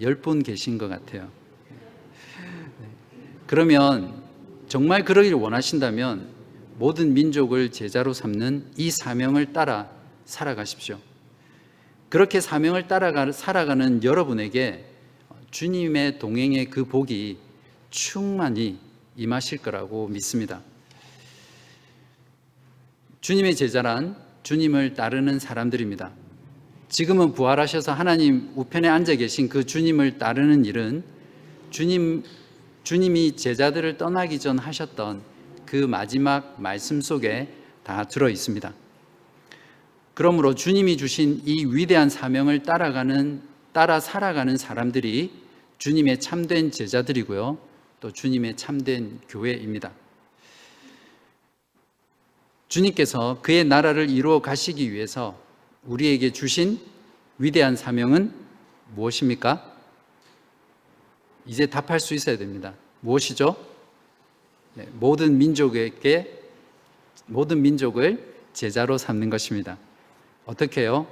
열 0.00 0.20
분 0.20 0.42
계신 0.42 0.78
것 0.78 0.88
같아요. 0.88 1.28
그러면 3.46 4.22
정말 4.68 5.04
그러기를 5.04 5.36
원하신다면 5.36 6.28
모든 6.78 7.12
민족을 7.12 7.72
제자로 7.72 8.12
삼는 8.12 8.72
이 8.76 8.90
사명을 8.90 9.52
따라 9.52 9.90
살아가십시오. 10.24 10.98
그렇게 12.08 12.40
사명을 12.40 12.86
따라 12.86 13.32
살아가는 13.32 14.02
여러분에게 14.04 14.86
주님의 15.50 16.18
동행의 16.20 16.66
그 16.66 16.84
복이 16.84 17.38
충만히 17.90 18.78
임하실 19.20 19.58
거라고 19.58 20.08
믿습니다. 20.08 20.62
주님의 23.20 23.54
제자란 23.54 24.16
주님을 24.42 24.94
따르는 24.94 25.38
사람들입니다. 25.38 26.10
지금은 26.88 27.34
부활하셔서 27.34 27.92
하나님 27.92 28.50
우편에 28.56 28.88
앉아 28.88 29.16
계신 29.16 29.50
그 29.50 29.66
주님을 29.66 30.16
따르는 30.16 30.64
일은 30.64 31.04
주님, 31.68 32.24
주님이 32.82 33.36
제자들을 33.36 33.98
떠나기 33.98 34.38
전 34.40 34.58
하셨던 34.58 35.20
그 35.66 35.76
마지막 35.76 36.56
말씀 36.58 37.02
속에 37.02 37.52
다 37.84 38.04
들어 38.04 38.30
있습니다. 38.30 38.72
그러므로 40.14 40.54
주님이 40.54 40.96
주신 40.96 41.42
이 41.44 41.66
위대한 41.66 42.08
사명을 42.08 42.62
따라가는, 42.62 43.42
따라 43.72 44.00
살아가는 44.00 44.56
사람들이 44.56 45.30
주님의 45.76 46.20
참된 46.20 46.70
제자들이고요. 46.70 47.69
또 48.00 48.10
주님의 48.10 48.56
참된 48.56 49.20
교회입니다. 49.28 49.92
주님께서 52.68 53.40
그의 53.42 53.64
나라를 53.64 54.08
이루어 54.08 54.40
가시기 54.40 54.90
위해서 54.90 55.38
우리에게 55.84 56.32
주신 56.32 56.80
위대한 57.38 57.76
사명은 57.76 58.32
무엇입니까? 58.94 59.76
이제 61.46 61.66
답할 61.66 62.00
수 62.00 62.14
있어야 62.14 62.38
됩니다. 62.38 62.74
무엇이죠? 63.00 63.56
네, 64.74 64.88
모든 64.92 65.36
민족에게 65.36 66.40
모든 67.26 67.60
민족을 67.60 68.34
제자로 68.52 68.98
삼는 68.98 69.30
것입니다. 69.30 69.78
어떻게 70.46 70.82
해요? 70.82 71.06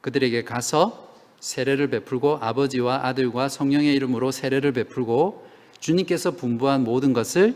그들에게 0.00 0.44
가서 0.44 1.14
세례를 1.40 1.90
베풀고 1.90 2.38
아버지와 2.40 3.06
아들과 3.06 3.48
성령의 3.48 3.94
이름으로 3.94 4.30
세례를 4.30 4.72
베풀고 4.72 5.45
주님께서 5.86 6.32
분부한 6.32 6.82
모든 6.82 7.12
것을 7.12 7.54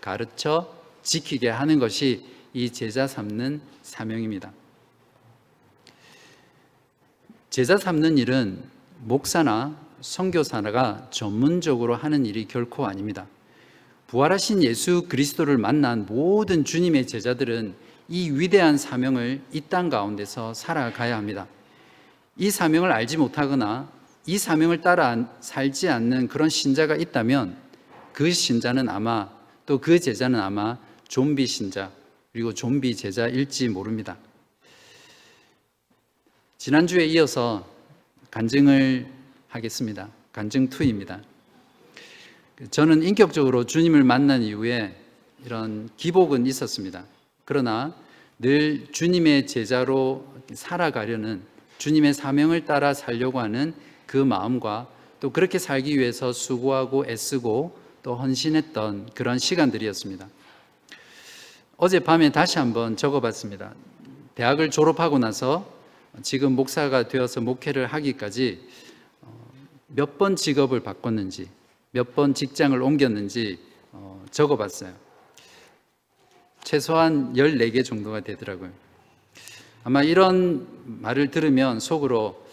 가르쳐 0.00 0.74
지키게 1.04 1.48
하는 1.48 1.78
것이 1.78 2.24
이 2.52 2.70
제자 2.70 3.06
삼는 3.06 3.60
사명입니다. 3.82 4.50
제자 7.50 7.76
삼는 7.76 8.18
일은 8.18 8.64
목사나 9.04 9.76
선교사가 10.00 11.06
전문적으로 11.12 11.94
하는 11.94 12.26
일이 12.26 12.48
결코 12.48 12.84
아닙니다. 12.84 13.28
부활하신 14.08 14.64
예수 14.64 15.06
그리스도를 15.08 15.56
만난 15.56 16.04
모든 16.04 16.64
주님의 16.64 17.06
제자들은 17.06 17.76
이 18.08 18.30
위대한 18.30 18.76
사명을 18.76 19.40
이 19.52 19.60
땅 19.60 19.88
가운데서 19.88 20.52
살아가야 20.52 21.16
합니다. 21.16 21.46
이 22.38 22.50
사명을 22.50 22.90
알지 22.90 23.18
못하거나 23.18 23.88
이 24.26 24.36
사명을 24.36 24.80
따라 24.80 25.28
살지 25.38 25.88
않는 25.88 26.26
그런 26.26 26.48
신자가 26.48 26.96
있다면 26.96 27.67
그 28.18 28.32
신자는 28.32 28.88
아마 28.88 29.30
또 29.64 29.78
그 29.78 30.00
제자는 30.00 30.40
아마 30.40 30.76
좀비 31.06 31.46
신자 31.46 31.92
그리고 32.32 32.52
좀비 32.52 32.96
제자일지 32.96 33.68
모릅니다. 33.68 34.16
지난주에 36.56 37.06
이어서 37.06 37.64
간증을 38.32 39.06
하겠습니다. 39.46 40.08
간증 40.32 40.68
2입니다. 40.68 41.22
저는 42.72 43.04
인격적으로 43.04 43.62
주님을 43.62 44.02
만난 44.02 44.42
이후에 44.42 44.96
이런 45.46 45.88
기복은 45.96 46.44
있었습니다. 46.44 47.04
그러나 47.44 47.94
늘 48.40 48.88
주님의 48.90 49.46
제자로 49.46 50.26
살아가려는 50.54 51.40
주님의 51.78 52.14
사명을 52.14 52.64
따라 52.64 52.94
살려고 52.94 53.38
하는 53.38 53.74
그 54.06 54.16
마음과 54.16 54.88
또 55.20 55.30
그렇게 55.30 55.60
살기 55.60 55.96
위해서 55.96 56.32
수고하고 56.32 57.06
애쓰고 57.06 57.77
또 58.02 58.14
헌신했던 58.16 59.10
그런 59.14 59.38
시간들이었습니다. 59.38 60.28
어젯밤에 61.76 62.30
다시 62.30 62.58
한번 62.58 62.96
적어봤습니다. 62.96 63.74
대학을 64.34 64.70
졸업하고 64.70 65.18
나서 65.18 65.72
지금 66.22 66.52
목사가 66.52 67.08
되어서 67.08 67.40
목회를 67.40 67.86
하기까지 67.86 68.66
어, 69.22 69.50
몇번 69.88 70.36
직업을 70.36 70.80
바꿨는지, 70.80 71.48
몇 71.90 72.14
번 72.14 72.34
직장을 72.34 72.80
옮겼는지 72.80 73.58
어, 73.92 74.24
적어봤어요. 74.30 74.92
최소한 76.64 77.32
14개 77.34 77.84
정도가 77.84 78.20
되더라고요. 78.20 78.70
아마 79.84 80.02
이런 80.02 80.66
말을 80.84 81.30
들으면 81.30 81.80
속으로 81.80 82.44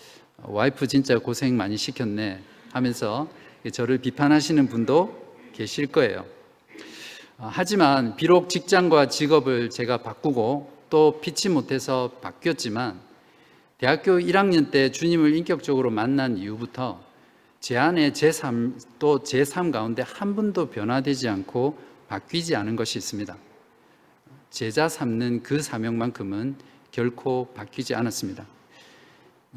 와이프 0.44 0.88
진짜 0.88 1.18
고생 1.18 1.58
많이 1.58 1.76
시켰네 1.78 2.42
하면서 2.72 3.28
저를 3.74 3.98
비판하시는 3.98 4.68
분도 4.68 5.25
계실 5.56 5.88
거예요. 5.88 6.26
어, 7.38 7.50
하지만 7.52 8.16
비록 8.16 8.50
직장과 8.50 9.08
직업을 9.08 9.70
제가 9.70 9.98
바꾸고 9.98 10.72
또 10.90 11.20
피치 11.22 11.50
못해서 11.50 12.12
바뀌었지만 12.22 13.00
대학교 13.78 14.20
1학년 14.20 14.70
때 14.70 14.92
주님을 14.92 15.36
인격적으로 15.36 15.90
만난 15.90 16.38
이후부터 16.38 17.02
제 17.60 17.78
안에 17.78 18.12
제3, 18.12 18.74
또 19.00 19.24
제3 19.24 19.72
가운데 19.72 20.04
한 20.06 20.36
분도 20.36 20.70
변화되지 20.70 21.28
않고 21.30 21.78
바뀌지 22.08 22.56
않은 22.56 22.76
것이 22.76 23.00
있습니다. 23.00 23.36
제자 24.52 24.88
삼는 24.88 25.44
그 25.44 25.62
사명만큼은 25.62 26.56
결코 26.92 27.52
바뀌지 27.54 27.96
않았습니다. 27.96 28.46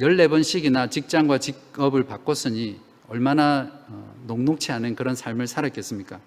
14번씩이나 0.00 0.90
직장과 0.90 1.38
직업을 1.38 2.04
바꿨으니 2.04 2.80
얼마나 3.08 3.70
어, 3.88 4.14
녹록치 4.26 4.70
않은 4.72 4.94
그런 4.94 5.14
삶을 5.14 5.46
살았겠습니까? 5.46 6.20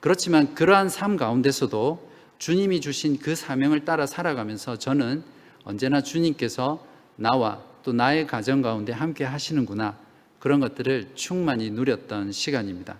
그렇지만 0.00 0.54
그러한 0.54 0.88
삶 0.88 1.16
가운데서도 1.16 2.10
주님이 2.38 2.80
주신 2.80 3.18
그 3.18 3.34
사명을 3.34 3.84
따라 3.84 4.06
살아가면서 4.06 4.78
저는 4.78 5.22
언제나 5.64 6.02
주님께서 6.02 6.84
나와 7.16 7.62
또 7.82 7.92
나의 7.92 8.26
가정 8.26 8.62
가운데 8.62 8.92
함께 8.92 9.24
하시는구나. 9.24 9.96
그런 10.38 10.60
것들을 10.60 11.12
충만히 11.14 11.70
누렸던 11.70 12.32
시간입니다. 12.32 12.98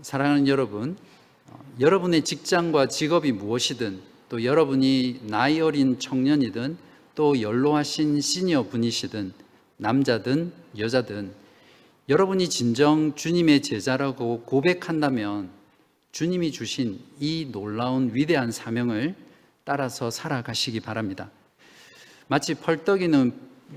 사랑하는 0.00 0.48
여러분, 0.48 0.96
어, 1.46 1.60
여러분의 1.80 2.24
직장과 2.24 2.88
직업이 2.88 3.32
무엇이든 3.32 4.00
또 4.28 4.44
여러분이 4.44 5.20
나이 5.24 5.60
어린 5.60 5.98
청년이든 5.98 6.76
또 7.14 7.40
연로하신 7.40 8.20
시니어 8.20 8.64
분이시든 8.64 9.32
남자든 9.78 10.52
여자든 10.76 11.32
여러분이 12.08 12.48
진정 12.48 13.14
주님의 13.14 13.62
제자라고 13.62 14.42
고백한다면 14.42 15.50
주님이 16.10 16.52
주신 16.52 16.98
이 17.20 17.48
놀라운 17.52 18.10
위대한 18.12 18.50
사명을 18.50 19.14
따라서 19.64 20.10
살아가시기 20.10 20.80
바랍니다. 20.80 21.30
마치 22.26 22.54
펄떡이는 22.54 23.32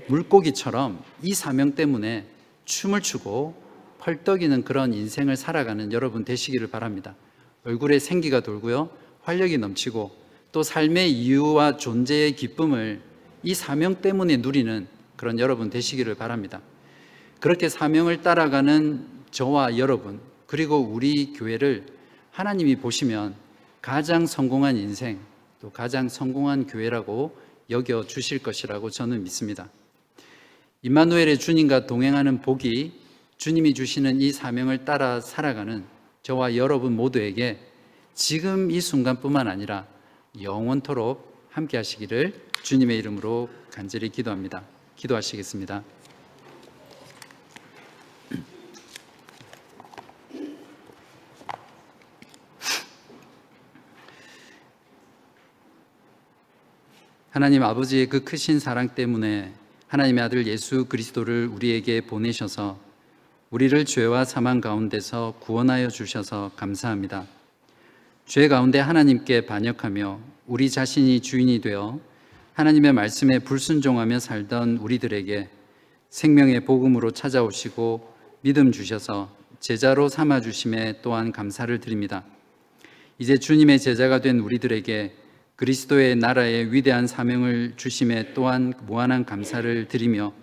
물고기처럼 0.08 1.02
이 1.22 1.34
사명 1.34 1.74
때문에 1.74 2.26
춤을 2.64 3.00
추고 3.00 3.54
펄떡이는 4.00 4.64
그런 4.64 4.92
인생을 4.92 5.36
살아가는 5.36 5.92
여러분 5.92 6.24
되시기를 6.24 6.68
바랍니다. 6.68 7.14
얼굴에 7.64 8.00
생기가 8.00 8.40
돌고요. 8.40 8.90
활력이 9.22 9.58
넘치고 9.58 10.10
또 10.50 10.62
삶의 10.62 11.12
이유와 11.12 11.76
존재의 11.76 12.34
기쁨을 12.34 13.00
이 13.44 13.54
사명 13.54 14.00
때문에 14.00 14.38
누리는 14.38 14.88
그런 15.16 15.38
여러분 15.38 15.70
되시기를 15.70 16.14
바랍니다. 16.14 16.60
그렇게 17.40 17.68
사명을 17.68 18.22
따라가는 18.22 19.06
저와 19.30 19.78
여러분, 19.78 20.20
그리고 20.46 20.78
우리 20.78 21.32
교회를 21.32 21.86
하나님이 22.30 22.76
보시면 22.76 23.34
가장 23.80 24.26
성공한 24.26 24.76
인생, 24.76 25.18
또 25.60 25.70
가장 25.70 26.08
성공한 26.08 26.66
교회라고 26.66 27.36
여겨 27.70 28.06
주실 28.06 28.40
것이라고 28.40 28.90
저는 28.90 29.22
믿습니다. 29.24 29.68
임마누엘의 30.82 31.38
주님과 31.38 31.86
동행하는 31.86 32.40
복이 32.40 32.92
주님이 33.36 33.74
주시는 33.74 34.20
이 34.20 34.32
사명을 34.32 34.84
따라 34.84 35.20
살아가는 35.20 35.84
저와 36.22 36.56
여러분 36.56 36.94
모두에게 36.94 37.58
지금 38.14 38.70
이 38.70 38.80
순간뿐만 38.80 39.48
아니라 39.48 39.86
영원토록 40.40 41.48
함께 41.50 41.76
하시기를 41.76 42.34
주님의 42.62 42.98
이름으로 42.98 43.48
간절히 43.70 44.08
기도합니다. 44.08 44.62
기도하시겠습니다. 45.02 45.82
하나님 57.30 57.62
아버지의 57.64 58.08
그 58.08 58.22
크신 58.22 58.60
사랑 58.60 58.94
때문에 58.94 59.52
하나님의 59.88 60.22
아들 60.22 60.46
예수 60.46 60.84
그리스도를 60.84 61.48
우리에게 61.48 62.02
보내셔서 62.02 62.78
우리를 63.50 63.84
죄와 63.84 64.24
사망 64.24 64.60
가운데서 64.60 65.34
구원하여 65.40 65.88
주셔서 65.88 66.52
감사합니다. 66.56 67.26
죄 68.26 68.48
가운데 68.48 68.78
하나님께 68.78 69.46
반역하며 69.46 70.20
우리 70.46 70.70
자신이 70.70 71.20
주인이 71.20 71.60
되어 71.60 71.98
하나님의 72.54 72.92
말씀에 72.92 73.38
불순종하며 73.38 74.18
살던 74.18 74.76
우리들에게 74.76 75.48
생명의 76.10 76.66
복음으로 76.66 77.10
찾아오시고 77.12 78.12
믿음 78.42 78.72
주셔서 78.72 79.34
제자로 79.58 80.10
삼아 80.10 80.42
주심에 80.42 81.00
또한 81.00 81.32
감사를 81.32 81.80
드립니다. 81.80 82.24
이제 83.18 83.38
주님의 83.38 83.78
제자가 83.78 84.20
된 84.20 84.40
우리들에게 84.40 85.14
그리스도의 85.56 86.16
나라의 86.16 86.74
위대한 86.74 87.06
사명을 87.06 87.74
주심에 87.76 88.34
또한 88.34 88.74
무한한 88.86 89.24
감사를 89.24 89.88
드리며 89.88 90.34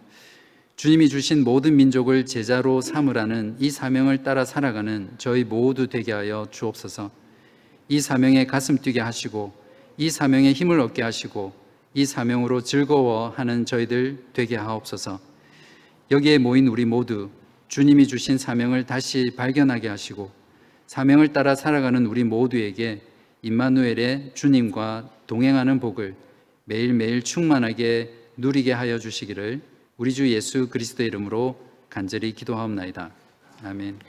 주님이 0.78 1.10
주신 1.10 1.44
모든 1.44 1.76
민족을 1.76 2.26
제자로 2.26 2.82
삼으라는 2.82 3.58
이 3.60 3.70
사명을 3.70 4.24
따라 4.24 4.46
살아가는 4.46 5.12
저희 5.20 5.44
모두 5.44 5.86
되게 5.86 6.14
하여 6.14 6.48
주옵소서. 6.50 7.12
이 7.88 8.00
사명에 8.00 8.46
가슴 8.46 8.80
뛰게 8.80 9.00
하시고 9.00 9.54
이 9.98 10.10
사명에 10.10 10.54
힘을 10.54 10.80
얻게 10.80 11.04
하시고 11.04 11.59
이 11.94 12.06
사명으로 12.06 12.62
즐거워하는 12.62 13.66
저희들 13.66 14.26
되게 14.34 14.56
하옵소서. 14.56 15.20
여기에 16.12 16.38
모인 16.38 16.68
우리 16.68 16.86
모두 16.86 17.30
주님이 17.68 18.08
주신 18.08 18.38
사명을 18.38 18.86
다시 18.86 19.32
발견하게 19.36 19.88
하시고 19.88 20.32
사명을 20.88 21.34
따라 21.34 21.56
살아가는 21.56 22.06
우리 22.06 22.24
모두에게 22.24 23.02
임마누엘의 23.42 24.32
주님과 24.34 25.10
동행하는 25.28 25.80
복을 25.80 26.16
매일매일 26.66 27.22
충만하게 27.24 28.14
누리게 28.38 28.72
하여 28.72 28.98
주시기를 29.00 29.62
우리 29.98 30.14
주 30.14 30.30
예수 30.32 30.70
그리스도의 30.70 31.08
이름으로 31.08 31.60
간절히 31.90 32.32
기도하옵나이다. 32.34 33.12
아멘. 33.64 34.00